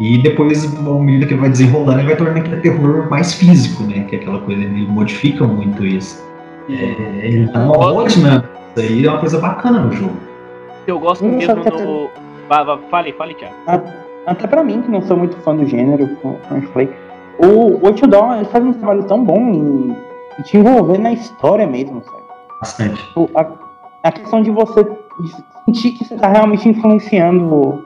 [0.00, 3.82] E depois, à medida que ele vai desenrolando, ele vai tornando aquele terror mais físico,
[3.84, 4.04] né?
[4.04, 6.24] Que é aquela coisa, ele modifica muito isso.
[6.68, 8.48] É, ele dá uma dinâmica.
[8.76, 10.16] Isso aí é uma coisa bacana no jogo.
[10.86, 12.08] Eu gosto Hum, mesmo sabe
[12.90, 13.54] fale, fale, Thiago.
[14.26, 16.90] Até pra mim, que não sou muito fã do gênero, como eu falei,
[17.38, 19.96] o, o Dawn faz um trabalho tão bom em,
[20.38, 22.22] em te envolver na história mesmo, sabe?
[22.60, 23.00] Bastante.
[23.16, 23.46] O, a,
[24.02, 24.84] a questão de você
[25.64, 27.84] sentir que você está realmente influenciando o,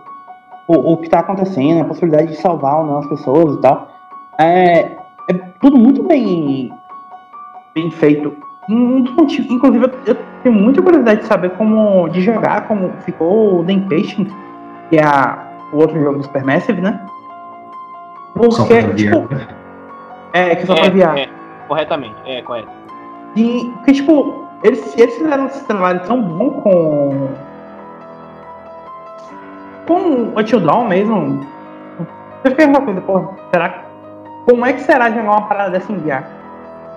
[0.66, 3.88] o, o que está acontecendo, a possibilidade de salvar ou não as pessoas e tal.
[4.38, 4.78] É,
[5.30, 6.72] é tudo muito bem,
[7.74, 8.34] bem feito.
[8.68, 12.08] Inclusive, eu tenho muita curiosidade de saber como.
[12.08, 14.28] de jogar como ficou o The Impatient,
[14.92, 15.38] que é a,
[15.72, 17.00] o outro jogo do Supermassive, né?
[18.34, 19.26] Porque, tipo.
[20.34, 21.18] É, que só pra VR.
[21.18, 21.28] É,
[21.66, 22.68] corretamente, é, correto.
[23.34, 27.28] E, porque, tipo, eles, eles fizeram esse trabalho tão bom com.
[29.86, 31.40] com o Till Dawn mesmo.
[32.44, 33.84] Eu fiquei uma coisa, pô, será
[34.44, 36.22] Como é que será jogar uma parada dessa em VR?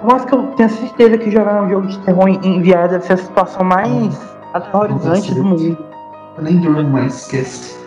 [0.03, 3.05] Eu acho que eu tenho certeza que jogar um jogo de terror em VR deve
[3.05, 5.77] ser a situação mais aterrorizante do mundo.
[6.37, 7.84] Eu nem durmo mais, esquece.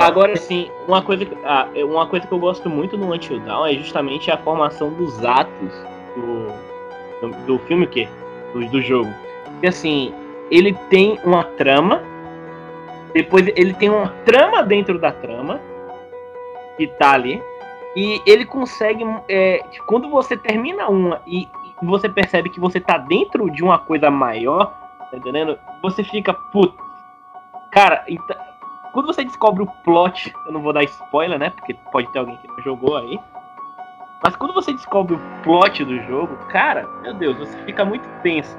[0.00, 3.66] Agora sim, uma coisa, que, ah, uma coisa que eu gosto muito no Until Dawn
[3.66, 5.72] é justamente a formação dos atos
[6.14, 8.08] do, do, do filme, o quê?
[8.52, 9.12] Do, do jogo.
[9.44, 10.12] Porque assim,
[10.50, 12.02] ele tem uma trama,
[13.12, 15.60] depois ele tem uma trama dentro da trama,
[16.76, 17.42] que tá ali,
[17.96, 19.04] e ele consegue.
[19.28, 21.48] É, quando você termina uma e,
[21.82, 24.66] você percebe que você tá dentro de uma coisa maior,
[25.10, 25.58] tá entendendo?
[25.82, 26.74] Você fica, putz.
[27.70, 28.36] Cara, então,
[28.94, 31.50] quando você descobre o plot, eu não vou dar spoiler, né?
[31.50, 33.18] Porque pode ter alguém que não jogou aí.
[34.22, 38.56] Mas quando você descobre o plot do jogo, cara, meu Deus, você fica muito tenso.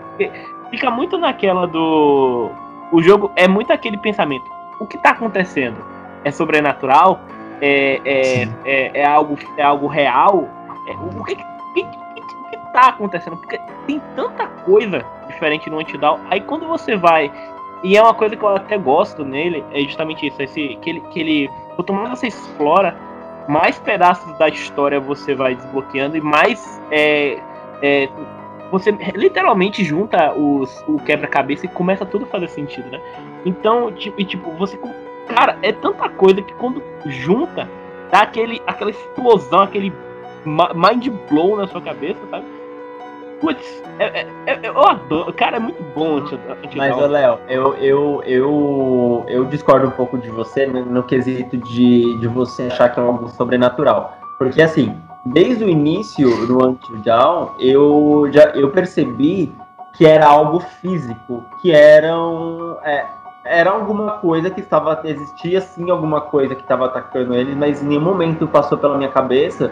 [0.69, 2.51] Fica muito naquela do.
[2.91, 4.45] O jogo é muito aquele pensamento.
[4.81, 5.77] O que tá acontecendo?
[6.25, 7.21] É sobrenatural?
[7.61, 10.49] É, é, é, é algo, é algo real?
[10.85, 13.37] É, o que, que, que, que tá acontecendo?
[13.37, 13.57] Porque
[13.87, 16.19] tem tanta coisa diferente no Antidown.
[16.29, 17.31] Aí quando você vai
[17.83, 21.01] e é uma coisa que eu até gosto nele, é justamente isso, esse, que ele,
[21.11, 22.95] que ele quanto mais você explora,
[23.47, 27.37] mais pedaços da história você vai desbloqueando e mais é,
[27.81, 28.09] é,
[28.71, 32.99] você literalmente junta os, o quebra-cabeça e começa tudo a fazer sentido, né?
[33.45, 34.79] Então, tipo, e, tipo, você.
[35.27, 37.69] Cara, é tanta coisa que quando junta,
[38.11, 39.93] dá aquele, aquela explosão, aquele
[40.45, 42.45] mind blow na sua cabeça, sabe?
[43.39, 45.33] Putz, é, é, é, eu adoro.
[45.33, 46.37] Cara, é muito bom anti
[46.75, 52.19] Mas, Léo, eu, eu, eu, eu discordo um pouco de você no, no quesito de,
[52.19, 54.17] de você achar que é algo sobrenatural.
[54.37, 59.53] Porque, assim, desde o início do Until Dawn, eu, já, eu percebi
[59.93, 63.05] que era algo físico, que eram, é,
[63.45, 67.87] era alguma coisa que estava, existia sim alguma coisa que estava atacando eles, mas em
[67.87, 69.71] nenhum momento passou pela minha cabeça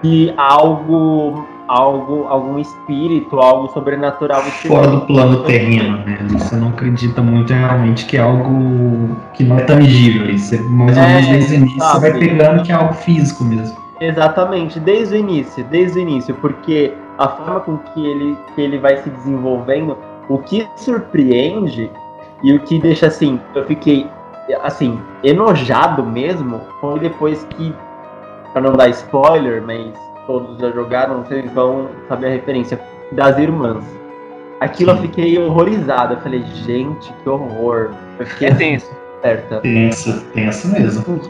[0.00, 4.42] que algo algo, algum espírito, algo sobrenatural.
[4.42, 6.18] Fora do plano terreno, né?
[6.32, 10.36] Você não acredita muito realmente que é algo que não é tangível.
[10.36, 11.92] Você, mais ou menos é, desde o início sabe.
[11.92, 13.78] você vai pegando que é algo físico mesmo.
[14.00, 18.78] Exatamente, desde o início, desde o início, porque a forma com que ele, que ele
[18.78, 19.96] vai se desenvolvendo,
[20.28, 21.88] o que surpreende
[22.42, 24.08] e o que deixa assim, eu fiquei
[24.62, 27.72] assim, enojado mesmo, foi depois que,
[28.52, 29.92] para não dar spoiler, mas
[30.30, 33.84] todos já jogaram, vocês vão saber a referência das irmãs.
[34.60, 34.96] Aquilo Sim.
[34.96, 36.14] eu fiquei horrorizado.
[36.14, 37.90] Eu falei, gente, que horror.
[38.18, 38.90] Eu fiquei é tenso.
[39.18, 39.60] Aberta.
[39.60, 41.20] Tenso, tenso mesmo.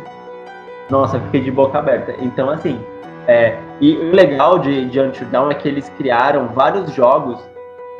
[0.90, 2.14] Nossa, eu fiquei de boca aberta.
[2.20, 2.78] Então, assim,
[3.26, 7.40] é, e o legal de, de Until Dawn é que eles criaram vários jogos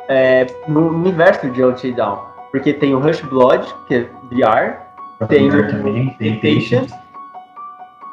[0.09, 2.19] é, no universo de Until Dawn.
[2.51, 6.91] Porque tem o Rush Blood, que é VR, tem o também, Patient,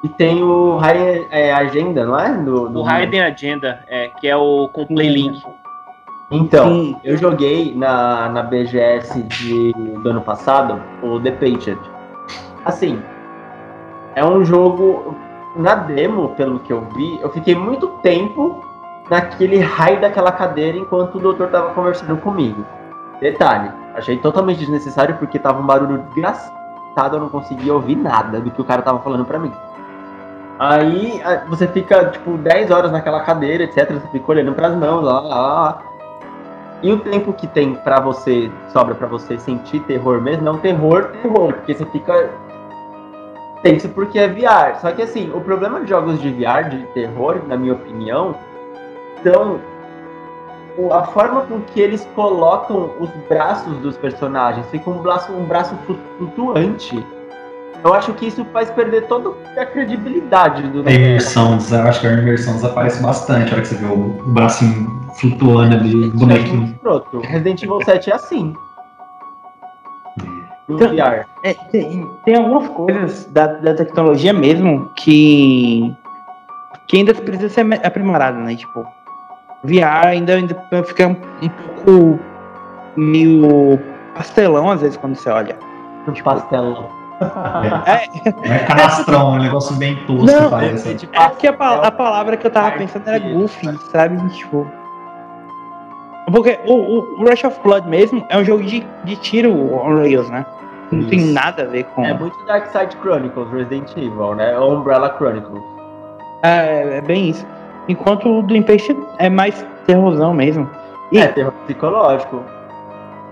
[0.08, 2.34] e tem o Hidden é, Agenda, não é?
[2.34, 5.42] Do, do o Hidden Agenda, é, que é o com Playlink.
[6.32, 6.96] Então, Sim.
[7.04, 11.80] eu joguei na, na BGS de, do ano passado o The Patriot.
[12.64, 13.02] Assim,
[14.16, 15.16] é um jogo.
[15.56, 18.64] Na demo, pelo que eu vi, eu fiquei muito tempo
[19.10, 22.64] naquele raio daquela cadeira enquanto o doutor tava conversando comigo.
[23.20, 28.52] Detalhe, achei totalmente desnecessário porque tava um barulho desgraçado, eu não conseguia ouvir nada do
[28.52, 29.52] que o cara tava falando para mim.
[30.60, 33.92] Aí você fica, tipo, 10 horas naquela cadeira, etc.
[33.92, 35.84] Você fica olhando para as mãos, lá, lá, lá.
[36.82, 40.60] E o tempo que tem para você, sobra para você sentir terror mesmo, é um
[40.60, 42.30] terror, terror, porque você fica
[43.64, 44.80] tenso porque é VR.
[44.80, 48.36] Só que assim, o problema de jogos de VR, de terror, na minha opinião,
[49.24, 49.60] são
[50.92, 54.66] a forma com que eles colocam os braços dos personagens.
[54.70, 55.76] Fica um braço, um braço
[56.18, 57.04] flutuante
[57.88, 62.08] eu acho que isso faz perder toda a credibilidade do A imersão, eu acho que
[62.08, 63.50] a imersão desaparece bastante.
[63.50, 66.78] A hora que você vê o bracinho flutuando ali, o bonequinho.
[66.82, 68.54] Pronto, Resident Evil 7 é assim.
[70.70, 70.90] Então,
[71.44, 75.96] é, tem, tem, algumas coisas da, da tecnologia mesmo que
[76.90, 78.54] que ainda precisa ser aprimorado, né?
[78.56, 78.86] Tipo,
[79.64, 82.20] VR ainda, ainda fica um pouco
[82.98, 83.80] meio
[84.14, 85.58] pastelão às vezes quando você olha.
[86.14, 86.97] Tipo, pastelão.
[87.86, 90.26] É, é canastrão, é um negócio bem tosco.
[90.26, 90.92] Não, parece.
[90.92, 94.18] É, tipo, é que a, a, palavra que eu tava pensando era goofy, sabe?
[94.30, 94.70] Tipo.
[96.32, 100.30] Porque o, o, Rush of Blood mesmo é um jogo de, de tiro on rails,
[100.30, 100.46] né?
[100.92, 101.10] Não Isso.
[101.10, 102.06] tem nada a ver com.
[102.06, 104.58] É muito Dark Side Chronicles, Resident Evil, né?
[104.58, 105.64] Ou Umbrella Chronicles.
[106.44, 107.46] É, é bem isso.
[107.88, 110.70] Enquanto o do Impatient é mais terrorzão mesmo.
[111.12, 112.44] E, é, terror psicológico.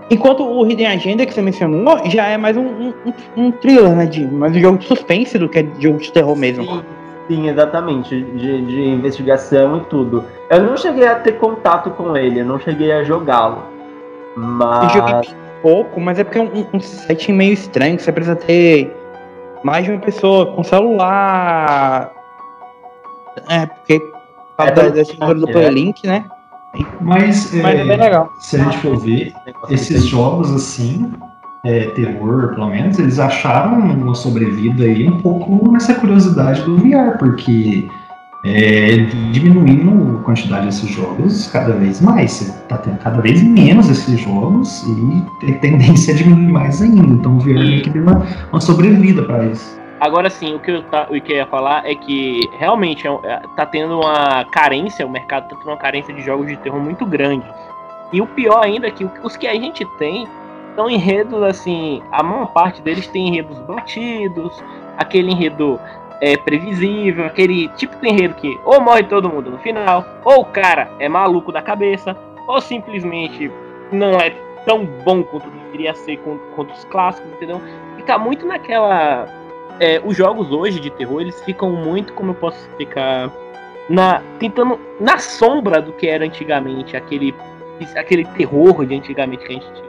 [0.08, 2.94] Enquanto o Hidden Agenda que você mencionou já é mais um, um,
[3.36, 4.06] um thriller, né?
[4.06, 6.64] De, mais um jogo de suspense do que de jogo de terror mesmo.
[6.64, 6.82] Sim,
[7.28, 8.22] sim exatamente.
[8.22, 10.24] De, de investigação e tudo.
[10.48, 13.64] Eu não cheguei a ter contato com ele, eu não cheguei a jogá-lo.
[14.36, 14.94] Mas.
[14.94, 18.36] Eu joguei pouco, mas é porque é um, um setting meio estranho, que você precisa
[18.36, 18.94] ter
[19.64, 22.12] mais de uma pessoa com celular.
[23.48, 24.00] É, porque.
[24.58, 26.24] É, da, da do Playlink, né?
[27.00, 28.32] Mas, Mas é, é bem legal.
[28.38, 29.32] se a gente for ver,
[29.70, 31.12] esses jogos assim,
[31.64, 37.18] é, terror, pelo menos, eles acharam uma sobrevida aí um pouco nessa curiosidade do VR,
[37.18, 37.88] porque
[38.44, 38.98] é,
[39.32, 42.30] diminuindo a quantidade desses jogos cada vez mais.
[42.32, 47.12] Você tá tendo cada vez menos esses jogos e tem tendência a diminuir mais ainda.
[47.12, 49.76] Então o VR meio que deu uma, uma sobrevida para isso.
[50.06, 53.40] Agora sim, o que, eu, tá, o que ia falar é que realmente é, é,
[53.56, 57.04] tá tendo uma carência, o mercado tá tendo uma carência de jogos de terror muito
[57.04, 57.44] grande.
[58.12, 60.28] E o pior ainda é que os que a gente tem
[60.76, 64.62] são enredos assim, a maior parte deles tem enredos batidos,
[64.96, 65.80] aquele enredo
[66.20, 70.44] é previsível, aquele tipo de enredo que ou morre todo mundo no final, ou o
[70.44, 73.50] cara é maluco da cabeça, ou simplesmente
[73.90, 74.30] não é
[74.64, 76.16] tão bom quanto deveria ser
[76.54, 77.60] quanto os clássicos, entendeu?
[77.96, 79.45] Fica muito naquela
[79.80, 83.30] é, os jogos hoje de terror, eles ficam muito, como eu posso explicar,
[83.88, 87.34] na tentando na sombra do que era antigamente, aquele
[87.94, 89.86] aquele terror de antigamente que a gente tinha.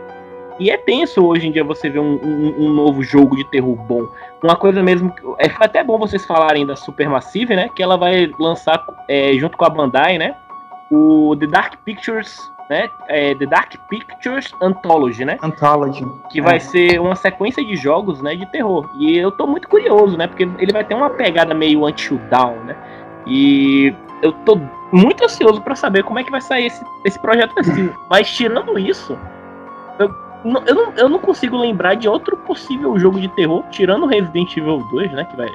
[0.60, 3.76] E é tenso hoje em dia você ver um, um, um novo jogo de terror
[3.76, 4.08] bom.
[4.44, 5.14] Uma coisa mesmo.
[5.40, 7.70] É até bom vocês falarem da Supermassive, né?
[7.76, 10.36] Que ela vai lançar é, junto com a Bandai, né?
[10.92, 12.89] O The Dark Pictures né?
[13.07, 15.38] É The Dark Pictures Anthology, né?
[15.41, 16.05] Anthology.
[16.30, 16.43] Que é.
[16.43, 18.89] vai ser uma sequência de jogos, né, de terror.
[18.97, 20.28] E eu tô muito curioso, né?
[20.28, 22.76] Porque ele vai ter uma pegada meio Until Down, né?
[23.26, 24.59] E eu tô
[24.91, 27.89] muito ansioso para saber como é que vai sair esse, esse projeto assim.
[28.09, 29.18] Mas tirando isso,
[29.99, 30.09] eu,
[30.65, 34.86] eu, não, eu não consigo lembrar de outro possível jogo de terror, tirando Resident Evil
[34.91, 35.24] 2, né?
[35.26, 35.49] Que vai,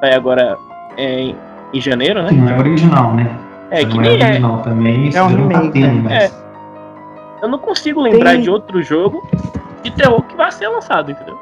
[0.00, 0.58] vai agora
[0.96, 1.36] é, em,
[1.72, 2.28] em janeiro, né?
[2.28, 3.38] Que não é original, né?
[3.70, 4.24] É, que nem é.
[4.24, 5.10] original também.
[5.14, 6.00] É um remake, né?
[6.02, 6.12] mas...
[6.12, 6.47] É,
[7.42, 8.42] eu não consigo lembrar Tem...
[8.42, 9.26] de outro jogo
[9.82, 11.38] de terror que vai ser lançado, entendeu?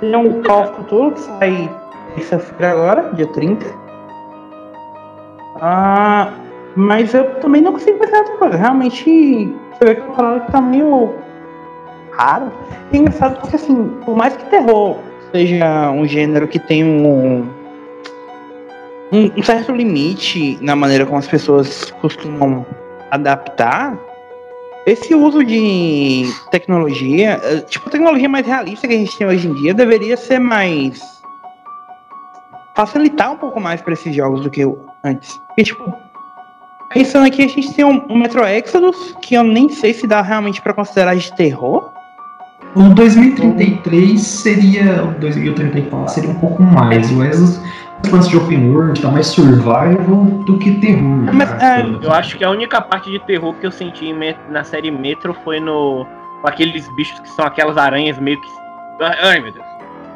[0.00, 1.70] Tem um Call of Cthulhu que sai
[2.14, 3.64] terça-feira agora, dia 30.
[5.60, 6.32] Ah,
[6.76, 8.56] mas eu também não consigo pensar outra coisa.
[8.56, 11.14] Realmente, você vê que o canal que tá meio
[12.12, 12.52] raro.
[12.92, 14.96] E é engraçado porque, assim, por mais que terror
[15.32, 17.48] seja um gênero que tem um,
[19.12, 22.64] um, um certo limite na maneira como as pessoas costumam
[23.10, 23.98] adaptar,
[24.86, 29.54] esse uso de tecnologia, eh, tipo, tecnologia mais realista que a gente tem hoje em
[29.54, 31.00] dia, deveria ser mais.
[32.76, 34.62] facilitar um pouco mais para esses jogos do que
[35.04, 35.38] antes.
[35.46, 35.94] Porque, tipo,
[36.92, 40.20] pensando aqui, a gente tem um, um Metro Exodus, que eu nem sei se dá
[40.20, 41.92] realmente para considerar de terror.
[42.74, 45.04] O 2033 seria.
[45.04, 47.10] O 2034 seria um pouco mais.
[47.12, 47.60] O Exodus
[48.10, 51.32] lance de open world, tá mais survival do que terror.
[51.32, 54.14] Mas, é, eu acho que a única parte de terror que eu senti
[54.48, 56.06] na série Metro foi no.
[56.40, 58.48] com aqueles bichos que são aquelas aranhas meio que.
[59.22, 59.66] Ai meu Deus.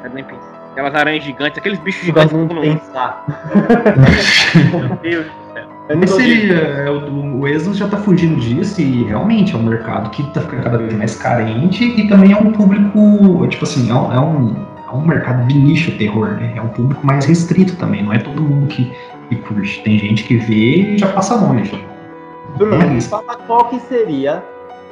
[0.04, 0.58] Eu nem pensar.
[0.72, 3.24] Aquelas aranhas gigantes, aqueles bichos gigantes que não pensar.
[4.72, 5.68] meu Deus do céu.
[6.02, 10.22] Esse é, o, o Exos já tá fugindo disso e realmente é um mercado que
[10.32, 14.12] tá ficando cada vez mais carente e também é um público, tipo assim, é um,
[14.12, 16.54] é um é um mercado de nicho terror, né?
[16.56, 18.90] É um público mais restrito também, não é todo mundo que,
[19.28, 19.82] que curte.
[19.82, 21.84] Tem gente que vê e já passa longe.
[22.56, 24.42] Bruno, é fala qual que seria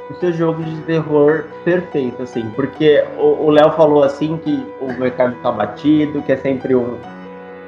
[0.09, 5.35] o seu jogo de terror perfeito, assim, porque o Léo falou assim que o mercado
[5.41, 6.97] tá batido, que é sempre um,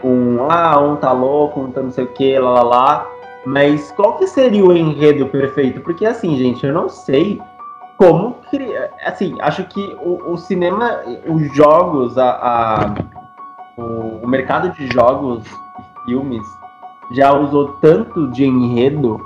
[0.04, 3.12] um ah, um tá louco, um tá não sei o que, lá lá lá.
[3.46, 5.82] Mas qual que seria o enredo perfeito?
[5.82, 7.42] Porque assim, gente, eu não sei
[8.00, 8.90] como criar.
[9.06, 12.96] Assim, acho que o, o cinema, os jogos, a, a
[13.78, 16.44] o, o, mercado de jogos e filmes
[17.12, 19.20] já usou tanto de enredo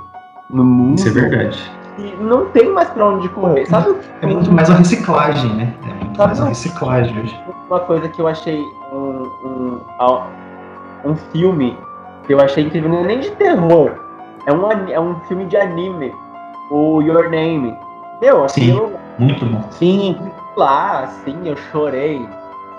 [0.50, 0.98] no mundo.
[0.98, 1.72] Isso é verdade.
[2.00, 3.68] E não tem mais pra onde correr.
[3.68, 5.76] Sabe É muito mais a reciclagem, né?
[5.84, 7.40] É muito Sabe mais a reciclagem hoje.
[7.70, 8.60] Uma coisa que eu achei
[8.92, 9.82] um, um,
[11.06, 11.78] um filme
[12.26, 13.92] que eu achei incrível, não é nem de terror,
[14.48, 16.12] é um, é um filme de anime,
[16.72, 17.78] o Your Name.
[18.24, 18.88] Meu, aquilo.
[18.88, 19.62] Sim, muito bom.
[19.72, 20.18] Sim,
[20.56, 22.26] lá, sim, eu chorei.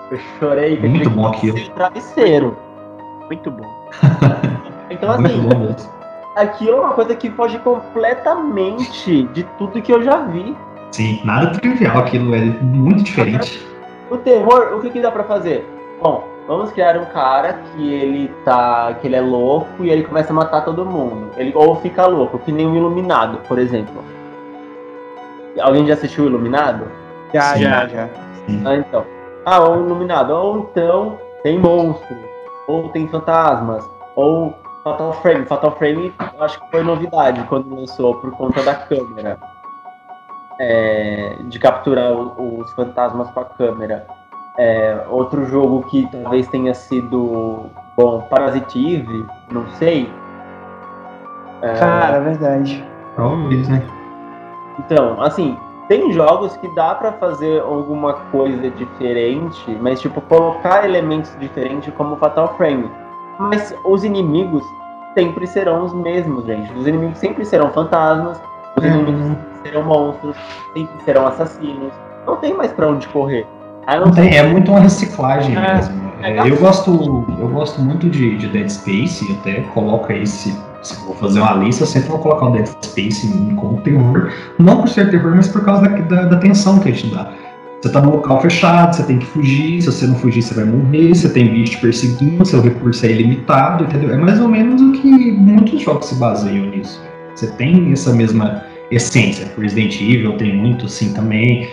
[0.09, 0.79] Eu chorei.
[0.79, 1.69] Muito bom aquilo.
[1.75, 2.57] Travesseiro.
[3.27, 3.91] Muito bom.
[4.89, 5.75] então, assim, bom
[6.35, 10.57] aquilo é uma coisa que foge completamente de tudo que eu já vi.
[10.91, 13.63] Sim, nada trivial, aquilo é muito diferente.
[14.09, 15.63] O terror, o que, que dá para fazer?
[16.01, 18.95] Bom, vamos criar um cara que ele tá.
[18.99, 21.29] que ele é louco e ele começa a matar todo mundo.
[21.37, 24.14] Ele ou fica louco, que nem um iluminado, por exemplo.
[25.59, 26.85] Alguém já assistiu Iluminado?
[27.33, 27.63] Já, Sim.
[27.63, 28.09] já, já.
[28.65, 29.05] Ah, então.
[29.45, 30.33] Ah, o Iluminado.
[30.33, 32.17] Ou então tem monstros,
[32.67, 33.83] ou tem fantasmas,
[34.15, 35.45] ou Fatal Frame.
[35.45, 39.37] Fatal Frame acho que foi novidade quando lançou por conta da câmera.
[40.59, 44.07] É, de capturar os fantasmas com a câmera.
[44.57, 50.09] É, outro jogo que talvez tenha sido bom, Parasitive, não sei.
[51.61, 51.73] É...
[51.73, 52.85] Cara, é verdade.
[53.17, 53.85] Talvez, né?
[54.79, 55.57] Então, assim,
[55.87, 62.15] tem jogos que dá para fazer alguma coisa diferente, mas tipo colocar elementos diferentes como
[62.17, 62.89] Fatal Frame.
[63.39, 64.63] Mas os inimigos
[65.13, 66.71] sempre serão os mesmos, gente.
[66.73, 68.41] Os inimigos sempre serão fantasmas,
[68.77, 68.99] os uhum.
[69.01, 70.35] inimigos serão monstros,
[70.73, 71.93] sempre serão assassinos.
[72.25, 73.45] Não tem mais para onde correr.
[73.87, 76.11] Não tem, é muito uma reciclagem é, mesmo.
[76.23, 76.91] É, eu gosto,
[77.39, 80.57] eu gosto muito de, de Dead Space, até coloca esse.
[80.85, 84.29] Se vou fazer uma lista, sempre vou colocar o Dead Space como terror.
[84.59, 87.33] Não por ser terror, mas por causa da, da, da tensão que ele te dá.
[87.81, 90.65] Você tá num local fechado, você tem que fugir, se você não fugir, você vai
[90.65, 94.11] morrer, você tem bicho te perseguindo, seu recurso é ilimitado, entendeu?
[94.11, 97.01] É mais ou menos o que muitos jogos se baseiam nisso.
[97.35, 99.51] Você tem essa mesma essência.
[99.57, 101.67] Resident Evil tem muito assim também.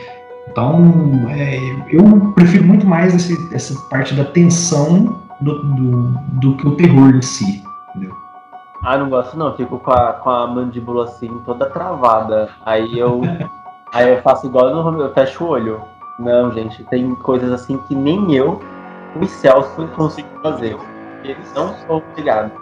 [0.50, 1.58] Então, é,
[1.90, 6.02] eu prefiro muito mais esse, essa parte da tensão do, do,
[6.40, 7.62] do, que o terror em si?
[8.84, 12.48] Ah, não gosto não, fico com a, com a mandíbula assim, toda travada.
[12.66, 13.20] Aí eu,
[13.94, 15.80] aí eu faço igual eu, eu fecho o olho.
[16.18, 18.60] Não, gente, tem coisas assim que nem eu,
[19.20, 20.76] o Celso, consigo fazer.
[21.22, 22.52] Eles não são obrigados.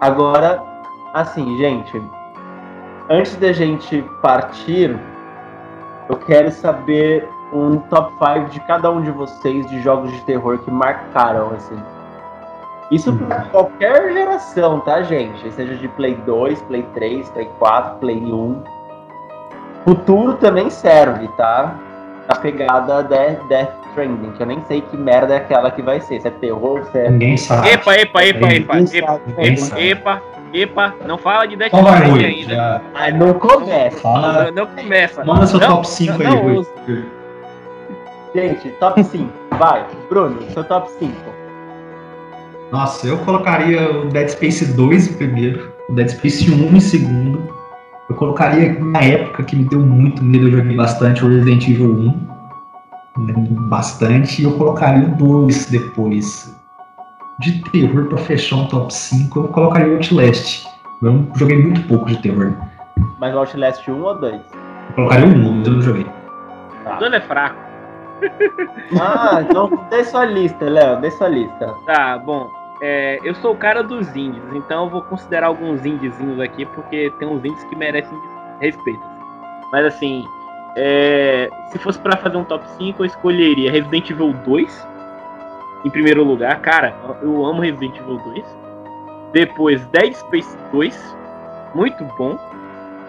[0.00, 0.62] Agora,
[1.12, 2.00] assim, gente,
[3.10, 4.96] antes da gente partir,
[6.08, 10.58] eu quero saber um top 5 de cada um de vocês de jogos de terror
[10.58, 11.76] que marcaram, assim.
[12.90, 13.48] Isso para uhum.
[13.50, 15.50] qualquer geração, tá, gente?
[15.52, 18.62] Seja de Play 2, Play 3, Play 4, Play 1
[19.84, 21.74] Futuro também serve, tá?
[22.28, 26.00] A pegada Death, Death Stranding, que eu nem sei que merda é aquela que vai
[26.00, 26.20] ser.
[26.20, 27.10] Se é terror, se é.
[27.10, 27.70] Ninguém sabe.
[27.70, 30.22] Epa, epa, epa, epa, epa, epa, epa,
[30.52, 32.54] epa, não fala de Death Stranding ainda.
[32.54, 32.80] Já...
[32.92, 33.98] Mas não começa.
[33.98, 34.44] Fala...
[34.44, 35.24] Não, não começa.
[35.24, 36.66] Manda seu não, top 5 não, aí, Rui.
[38.34, 39.32] Gente, top 5.
[39.58, 41.39] Vai, Bruno, seu top 5.
[42.72, 47.60] Nossa, eu colocaria o Dead Space 2 em primeiro, o Dead Space 1 em segundo,
[48.10, 51.92] eu colocaria na época que me deu muito medo, eu joguei bastante o Resident Evil
[51.92, 52.30] 1.
[53.18, 53.34] Né,
[53.68, 56.56] bastante, e eu colocaria o 2 depois.
[57.38, 60.64] De terror pra fechar um top 5, eu colocaria o Outlast.
[61.02, 62.52] Eu joguei muito pouco de terror.
[63.20, 64.34] Mas o Outlast 1 ou 2?
[64.34, 66.06] Eu colocaria o 1, mas eu não joguei.
[66.84, 66.96] Tá.
[66.96, 67.56] O 2 é fraco.
[69.00, 71.74] ah, então dê sua lista, Léo, dê sua lista.
[71.86, 72.59] Tá, bom.
[72.82, 77.12] É, eu sou o cara dos índios, então eu vou considerar alguns índiozinhos aqui, porque
[77.18, 78.18] tem uns índios que merecem
[78.60, 79.02] respeito.
[79.70, 80.24] Mas assim,
[80.76, 84.88] é, se fosse para fazer um top 5, eu escolheria Resident Evil 2
[85.84, 86.60] em primeiro lugar.
[86.60, 88.58] Cara, eu amo Resident Evil 2.
[89.32, 91.16] Depois Dead Space 2,
[91.74, 92.38] muito bom.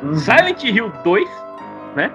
[0.04, 0.16] Uhum.
[0.16, 1.30] Silent Hill 2,
[1.96, 2.12] né?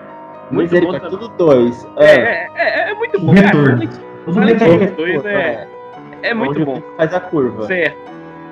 [0.50, 0.98] Muito bom.
[1.08, 1.88] Tudo 2.
[1.96, 2.04] É.
[2.04, 3.78] É, é, é, muito bom, cara.
[4.32, 5.68] Silent Hill 2 é.
[6.22, 6.82] É muito bom.
[6.96, 7.66] Faz a curva.
[7.66, 7.96] Certo.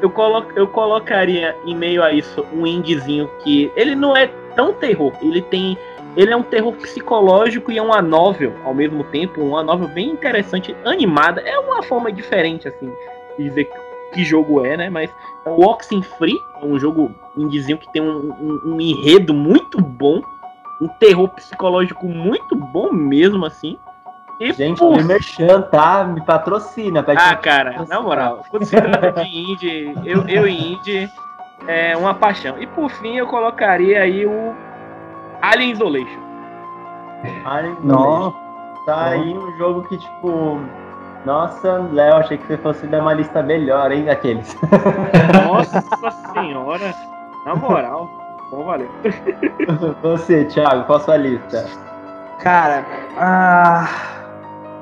[0.02, 4.72] Eu, colo eu colocaria em meio a isso um indiezinho que ele não é tão
[4.72, 5.12] terror.
[5.22, 5.78] Ele tem.
[6.16, 10.10] Ele é um terror psicológico e é uma novel ao mesmo tempo, uma novel bem
[10.10, 11.40] interessante, animada.
[11.40, 12.92] É uma forma diferente, assim,
[13.36, 13.68] de dizer
[14.12, 14.88] que jogo é, né?
[14.88, 15.10] Mas
[15.44, 20.22] é o Oxenfree é um jogo indiezinho que tem um, um, um enredo muito bom,
[20.80, 23.76] um terror psicológico muito bom mesmo, assim.
[24.40, 26.04] E, Gente, o Merchan, tá?
[26.04, 27.02] Me patrocina.
[27.02, 31.10] Pede ah, cara, na moral, quando se trata de indie, eu, eu e indie
[31.68, 32.60] é uma paixão.
[32.60, 34.54] E por fim, eu colocaria aí o
[35.40, 36.20] Alien Isolation.
[37.44, 38.34] Alien Isolation.
[38.86, 40.60] Tá aí um jogo que, tipo.
[41.24, 44.54] Nossa, Léo, achei que você fosse dar uma lista melhor, hein, daqueles.
[45.48, 45.80] Nossa
[46.34, 46.94] senhora,
[47.46, 48.10] na moral.
[48.50, 48.90] Bom, valeu.
[50.02, 51.66] Você, Thiago, qual a sua lista?
[52.40, 52.84] Cara,
[53.16, 54.13] ah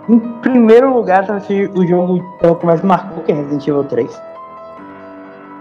[0.09, 2.23] Em primeiro lugar, tá assim, o jogo
[2.59, 4.23] que mais marcou, que é Resident Evil 3.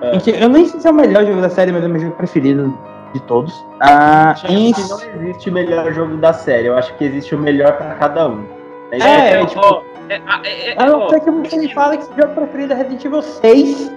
[0.02, 0.44] É.
[0.44, 2.16] Eu nem sei se é o melhor jogo da série, mas é o meu jogo
[2.16, 2.76] preferido
[3.14, 3.54] de todos.
[3.80, 4.72] Ah, em...
[4.72, 8.30] não existe o melhor jogo da série, eu acho que existe o melhor para cada
[8.30, 8.44] um.
[8.92, 12.16] É, é, é tipo, é, é, é, a não ser que você fala que esse
[12.20, 13.92] jogo preferido é Resident Evil 6.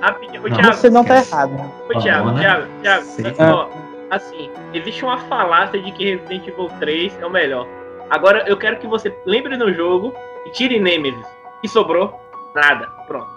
[0.73, 1.53] você não tá errado.
[1.89, 3.69] Ô, Thiago, Thiago, Thiago, Thiago
[4.11, 7.67] assim, existe uma falácia de que Resident Evil 3 é o melhor.
[8.11, 10.15] Agora eu quero que você lembre no jogo
[10.47, 11.27] e tire Nemesis.
[11.63, 12.21] E sobrou
[12.55, 12.87] nada.
[13.07, 13.29] Pronto.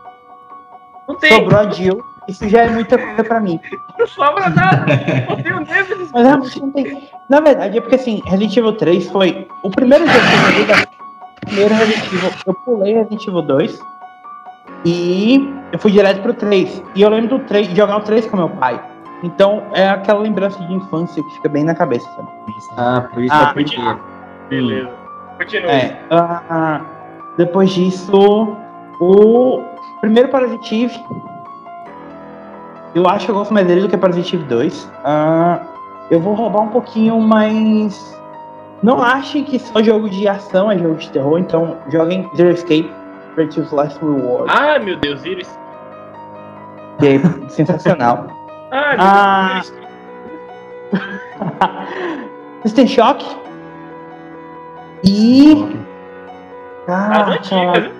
[1.07, 1.31] Não tem.
[1.31, 2.03] Sobrou a Jill.
[2.27, 3.59] Isso já é muita coisa pra mim.
[3.97, 4.85] Não sobra nada.
[5.29, 6.11] Não tem o Nemesis.
[6.11, 7.09] Mas realmente não tem.
[7.29, 10.65] Na verdade, é porque assim, Resident Evil 3 foi o primeiro jogo que eu joguei
[10.65, 10.87] da
[11.41, 13.79] primeiro Resident Evil, eu pulei Resident Evil 2
[14.85, 16.83] e eu fui direto pro 3.
[16.95, 18.79] E eu lembro do 3, de jogar o 3 com meu pai.
[19.23, 22.29] Então é aquela lembrança de infância que fica bem na cabeça, sabe?
[22.77, 24.16] Ah, por isso ah, é primeiro.
[24.49, 24.89] Beleza.
[25.37, 25.71] Continua.
[25.71, 26.85] É, uh,
[27.37, 28.57] depois disso,
[28.99, 29.63] o
[30.01, 30.93] primeiro Parasitive.
[32.95, 34.85] Eu acho que eu gosto mais dele do que Parasitive 2.
[34.85, 35.65] Uh,
[36.09, 38.17] eu vou roubar um pouquinho, mas
[38.81, 42.91] não achem que só jogo de ação é jogo de terror, então joguem Zero Escape
[43.35, 44.51] Virtuous Last Reward.
[44.51, 45.41] Ah, meu Deus, Zero
[46.99, 48.27] Que é sensacional.
[48.71, 51.01] ah, meu
[51.71, 51.83] ah...
[52.63, 53.46] System Shock.
[55.03, 55.67] E.
[56.87, 57.91] As antigas,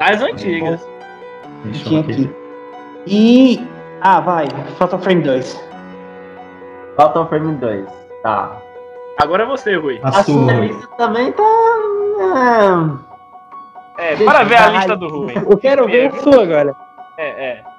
[0.00, 0.88] As antigas.
[1.72, 2.30] Tinha aqui.
[3.06, 3.66] E.
[4.00, 4.48] Ah, vai.
[4.78, 5.64] Fatal Frame 2.
[6.96, 7.86] Fatal Frame 2.
[8.22, 8.56] Tá.
[9.20, 10.00] Agora é você, Rui.
[10.02, 12.98] A, a sua lista também tá.
[13.98, 15.34] É, é para ver a lista do Rui.
[15.36, 16.74] Eu quero ver a sua agora.
[17.16, 17.71] É, é.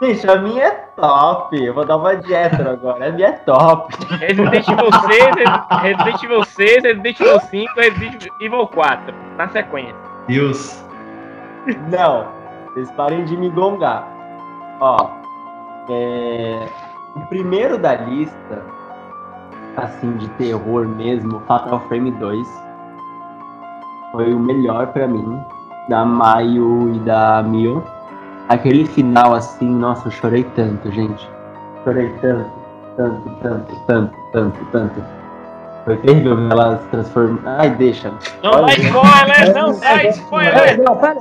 [0.00, 1.56] Gente, a minha é top.
[1.56, 3.08] Eu vou dar uma dieta agora.
[3.08, 3.92] A minha é top.
[4.18, 9.14] Resident Evil 6, Resident Evil 6, Resident Evil 5, Resident Evil 4.
[9.36, 9.96] Na sequência.
[10.28, 10.84] Deus.
[11.90, 12.26] Não.
[12.68, 14.06] Vocês parem de me gongar.
[14.80, 15.10] Ó.
[15.90, 16.68] É...
[17.16, 18.62] O primeiro da lista
[19.76, 22.68] assim de terror mesmo, Fatal Frame 2
[24.12, 25.40] foi o melhor para mim,
[25.88, 27.84] da Maio e da Mio.
[28.48, 31.28] Aquele final assim, nossa, eu chorei tanto, gente.
[31.84, 32.50] Chorei tanto,
[32.96, 35.04] tanto, tanto, tanto, tanto, tanto.
[35.84, 37.42] Foi terrível ver elas transformando.
[37.46, 38.12] Ai, deixa.
[38.42, 40.82] Não dá spoiler, não dá spoiler!
[40.82, 41.20] Não, pera,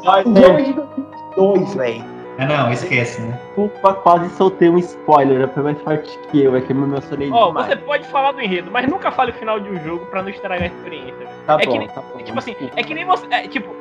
[1.36, 2.18] dois, velho.
[2.40, 3.40] Ah, não, esquece, né?
[3.48, 7.32] Desculpa, quase soltei um spoiler, foi mais forte que eu, é que eu me emocionei
[7.32, 10.06] Ó, oh, você pode falar do enredo, mas nunca fale o final de um jogo
[10.06, 11.28] pra não estragar a experiência.
[11.48, 12.20] Tá é bom, que nem, tá bom.
[12.20, 13.74] É, tipo assim, é que nem você, é, tipo,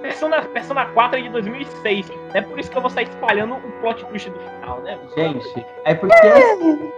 [0.00, 3.72] Persona, Persona 4 é de 2006, é por isso que eu vou sair espalhando o
[3.80, 4.98] plot twist do final, né?
[5.14, 6.92] Gente, é porque assim,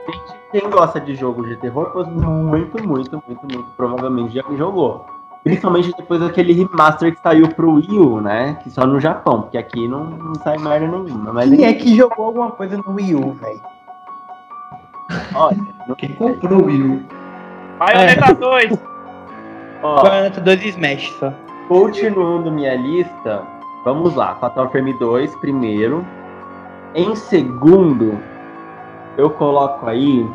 [0.52, 5.06] quem gosta de jogo de terror, muito, muito, muito, muito, provavelmente já jogou.
[5.42, 8.56] Principalmente depois daquele remaster que saiu pro Wii U, né?
[8.62, 11.32] Que só no Japão, porque aqui não, não sai merda nenhuma.
[11.32, 13.60] Mas Quem é que jogou alguma coisa no Wii U, velho?
[15.34, 15.56] Olha,
[15.98, 17.02] quem comprou o Wii U?
[17.78, 18.34] Bayonetta é.
[18.34, 18.78] 2!
[19.82, 21.32] Bayonetta 2 e Smash só.
[21.68, 23.46] Continuando minha lista,
[23.84, 24.34] vamos lá.
[24.36, 26.04] Fatal Frame 2 primeiro.
[26.94, 28.18] Em segundo,
[29.16, 30.28] eu coloco aí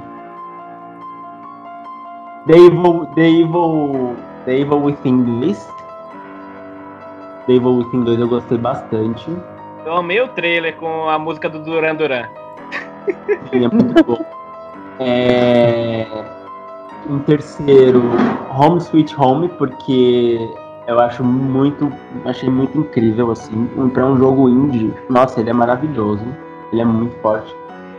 [2.48, 4.16] The Evil, The Evil
[4.48, 5.74] The Evil Within 2.
[7.48, 9.30] The Evil Within 2 eu gostei bastante.
[9.86, 12.24] Eu amei o trailer com a música do Duran Duran.
[13.52, 14.26] Sim, é muito bom.
[15.00, 16.08] É...
[17.10, 18.02] Em terceiro,
[18.58, 20.50] Home Sweet Home, porque
[20.88, 21.92] eu acho muito,
[22.26, 24.94] achei muito incrível assim, para um jogo indie.
[25.10, 26.26] Nossa, ele é maravilhoso,
[26.72, 27.54] ele é muito forte.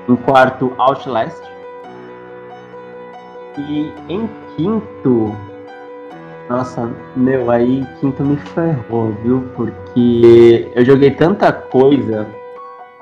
[0.08, 1.42] Em quarto, Outlast.
[3.58, 5.36] E em quinto,
[6.48, 9.46] nossa, meu, aí quinto me ferrou, viu?
[9.54, 12.26] Porque eu joguei tanta coisa.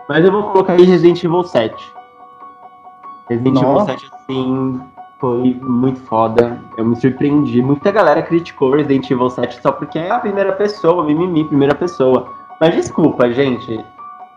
[0.09, 1.75] Mas eu vou colocar aí Resident Evil 7.
[3.29, 3.93] Resident Nossa.
[3.93, 4.81] Evil 7, assim,
[5.19, 6.61] foi muito foda.
[6.77, 7.63] Eu me surpreendi.
[7.63, 12.33] Muita galera criticou Resident Evil 7 só porque é a primeira pessoa, mimimi, primeira pessoa.
[12.61, 13.85] Mas desculpa, gente.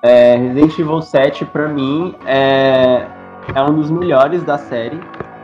[0.01, 3.05] É, Resident Evil 7, pra mim, é,
[3.53, 4.99] é um dos melhores da série.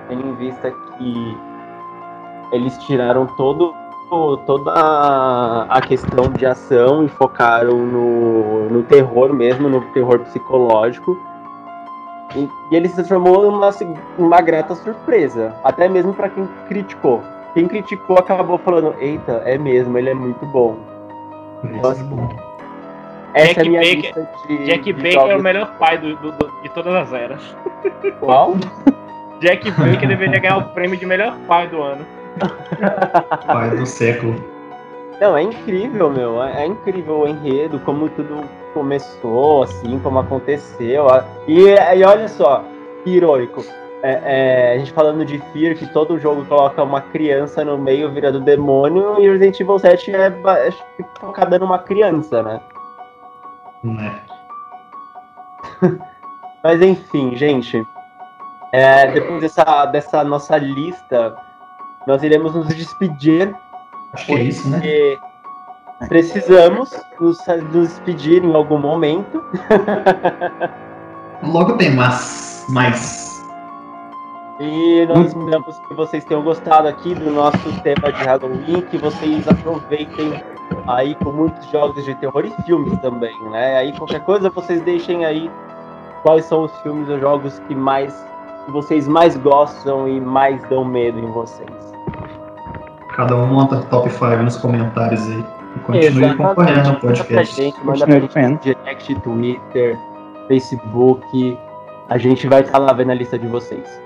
[0.07, 1.37] Tendo em vista que
[2.51, 3.73] eles tiraram todo
[4.45, 4.71] toda
[5.67, 11.19] a questão de ação e focaram no, no terror mesmo, no terror psicológico.
[12.35, 13.69] E, e ele se transformou numa
[14.17, 17.21] uma grata surpresa, até mesmo para quem criticou.
[17.53, 20.77] Quem criticou acabou falando: Eita, é mesmo, ele é muito bom.
[21.63, 22.05] Nossa,
[23.35, 24.65] essa Jack é a minha Baker, lista de.
[24.65, 27.55] Jack de Baker é o melhor pai do, do, do, de todas as eras.
[28.19, 28.55] Qual?
[29.41, 32.05] Jack Baker deveria ganhar o prêmio de melhor pai do ano.
[33.47, 34.35] Pai do século.
[35.21, 36.43] Não, é incrível, meu.
[36.43, 38.43] É, é, incrível o enredo, como tudo
[38.75, 41.07] começou, assim, como aconteceu.
[41.47, 42.61] E, e olha só,
[43.03, 43.63] que heróico.
[44.03, 48.11] É, é, a gente falando de Fear, que todo jogo coloca uma criança no meio
[48.11, 50.71] virando demônio, e Resident Evil 7 é, é
[51.19, 52.61] focada numa criança, né?
[53.81, 54.21] Não é.
[56.63, 57.81] Mas enfim, gente.
[58.71, 61.35] É, depois dessa, dessa nossa lista,
[62.05, 63.55] nós iremos nos despedir.
[64.13, 64.79] Acho que é isso, né?
[66.07, 69.43] Precisamos nos, nos despedir em algum momento.
[71.43, 72.65] Logo tem mais.
[72.69, 73.25] mais
[74.59, 79.45] e nós esperamos que vocês tenham gostado aqui do nosso tema de Halloween, que vocês
[79.45, 80.41] aproveitem
[80.87, 83.75] aí com muitos jogos de terror e filmes também, né?
[83.77, 85.51] Aí qualquer coisa vocês deixem aí
[86.23, 88.15] quais são os filmes ou jogos que mais
[88.65, 91.93] que vocês mais gostam e mais dão medo em vocês.
[93.13, 95.54] Cada um monta top 5 nos comentários aí.
[95.85, 97.55] Continue acompanhando o podcast.
[97.55, 99.97] Gente, manda pra gente direct, Twitter,
[100.47, 101.57] Facebook.
[102.09, 104.01] A gente vai estar lá vendo a lista de vocês.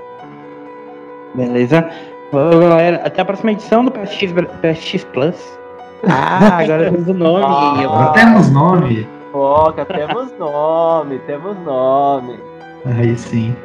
[1.35, 1.89] Beleza?
[2.31, 5.59] Bom, galera, até a próxima edição do PSX, PSX Plus.
[6.07, 7.45] Ah, agora temos o nome.
[7.45, 9.07] Ah, agora temos nome.
[9.31, 12.39] Foca, temos nome, temos nome.
[12.85, 13.55] Aí sim.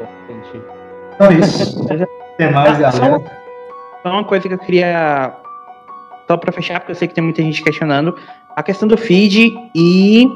[1.15, 1.85] Então é isso.
[2.35, 3.23] Até mais, galera.
[4.03, 5.44] Só uma coisa que eu queria.
[6.27, 8.17] Só pra fechar, porque eu sei que tem muita gente questionando.
[8.57, 10.27] A questão do feed e.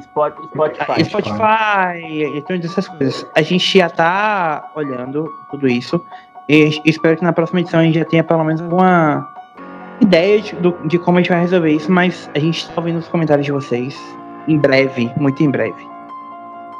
[0.00, 1.04] Spotify.
[1.04, 3.26] Spotify, e todas essas coisas.
[3.34, 6.00] A gente já tá olhando tudo isso.
[6.48, 9.28] E espero que na próxima edição a gente já tenha pelo menos alguma
[10.00, 10.54] ideia de,
[10.86, 13.52] de como a gente vai resolver isso, mas a gente está ouvindo os comentários de
[13.52, 13.98] vocês
[14.46, 15.97] em breve, muito em breve.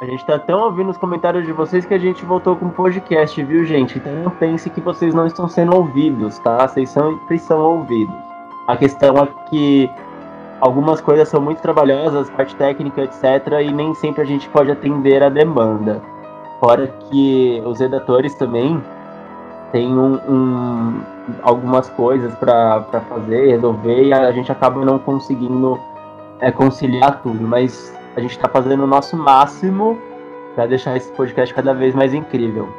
[0.01, 2.71] A gente está tão ouvindo os comentários de vocês que a gente voltou com o
[2.71, 3.97] podcast, viu, gente?
[3.97, 6.65] Então não pense que vocês não estão sendo ouvidos, tá?
[6.65, 8.15] Vocês são, vocês são ouvidos.
[8.65, 9.91] A questão é que
[10.61, 15.21] algumas coisas são muito trabalhosas, parte técnica, etc., e nem sempre a gente pode atender
[15.21, 16.01] a demanda.
[16.61, 18.81] Fora que os redatores também
[19.73, 21.01] tem um, um
[21.41, 25.77] algumas coisas para fazer, resolver, e a gente acaba não conseguindo
[26.39, 29.99] é, conciliar tudo, mas a gente está fazendo o nosso máximo
[30.55, 32.69] para deixar esse podcast cada vez mais incrível.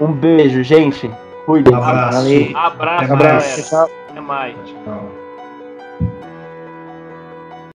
[0.00, 1.10] Um beijo, gente.
[1.46, 1.74] Cuidem.
[1.74, 2.18] Abraço.
[2.54, 3.12] Abraço, Abraço.
[3.12, 3.92] Abraço.
[4.10, 4.56] Até mais.
[4.84, 5.27] Tchau.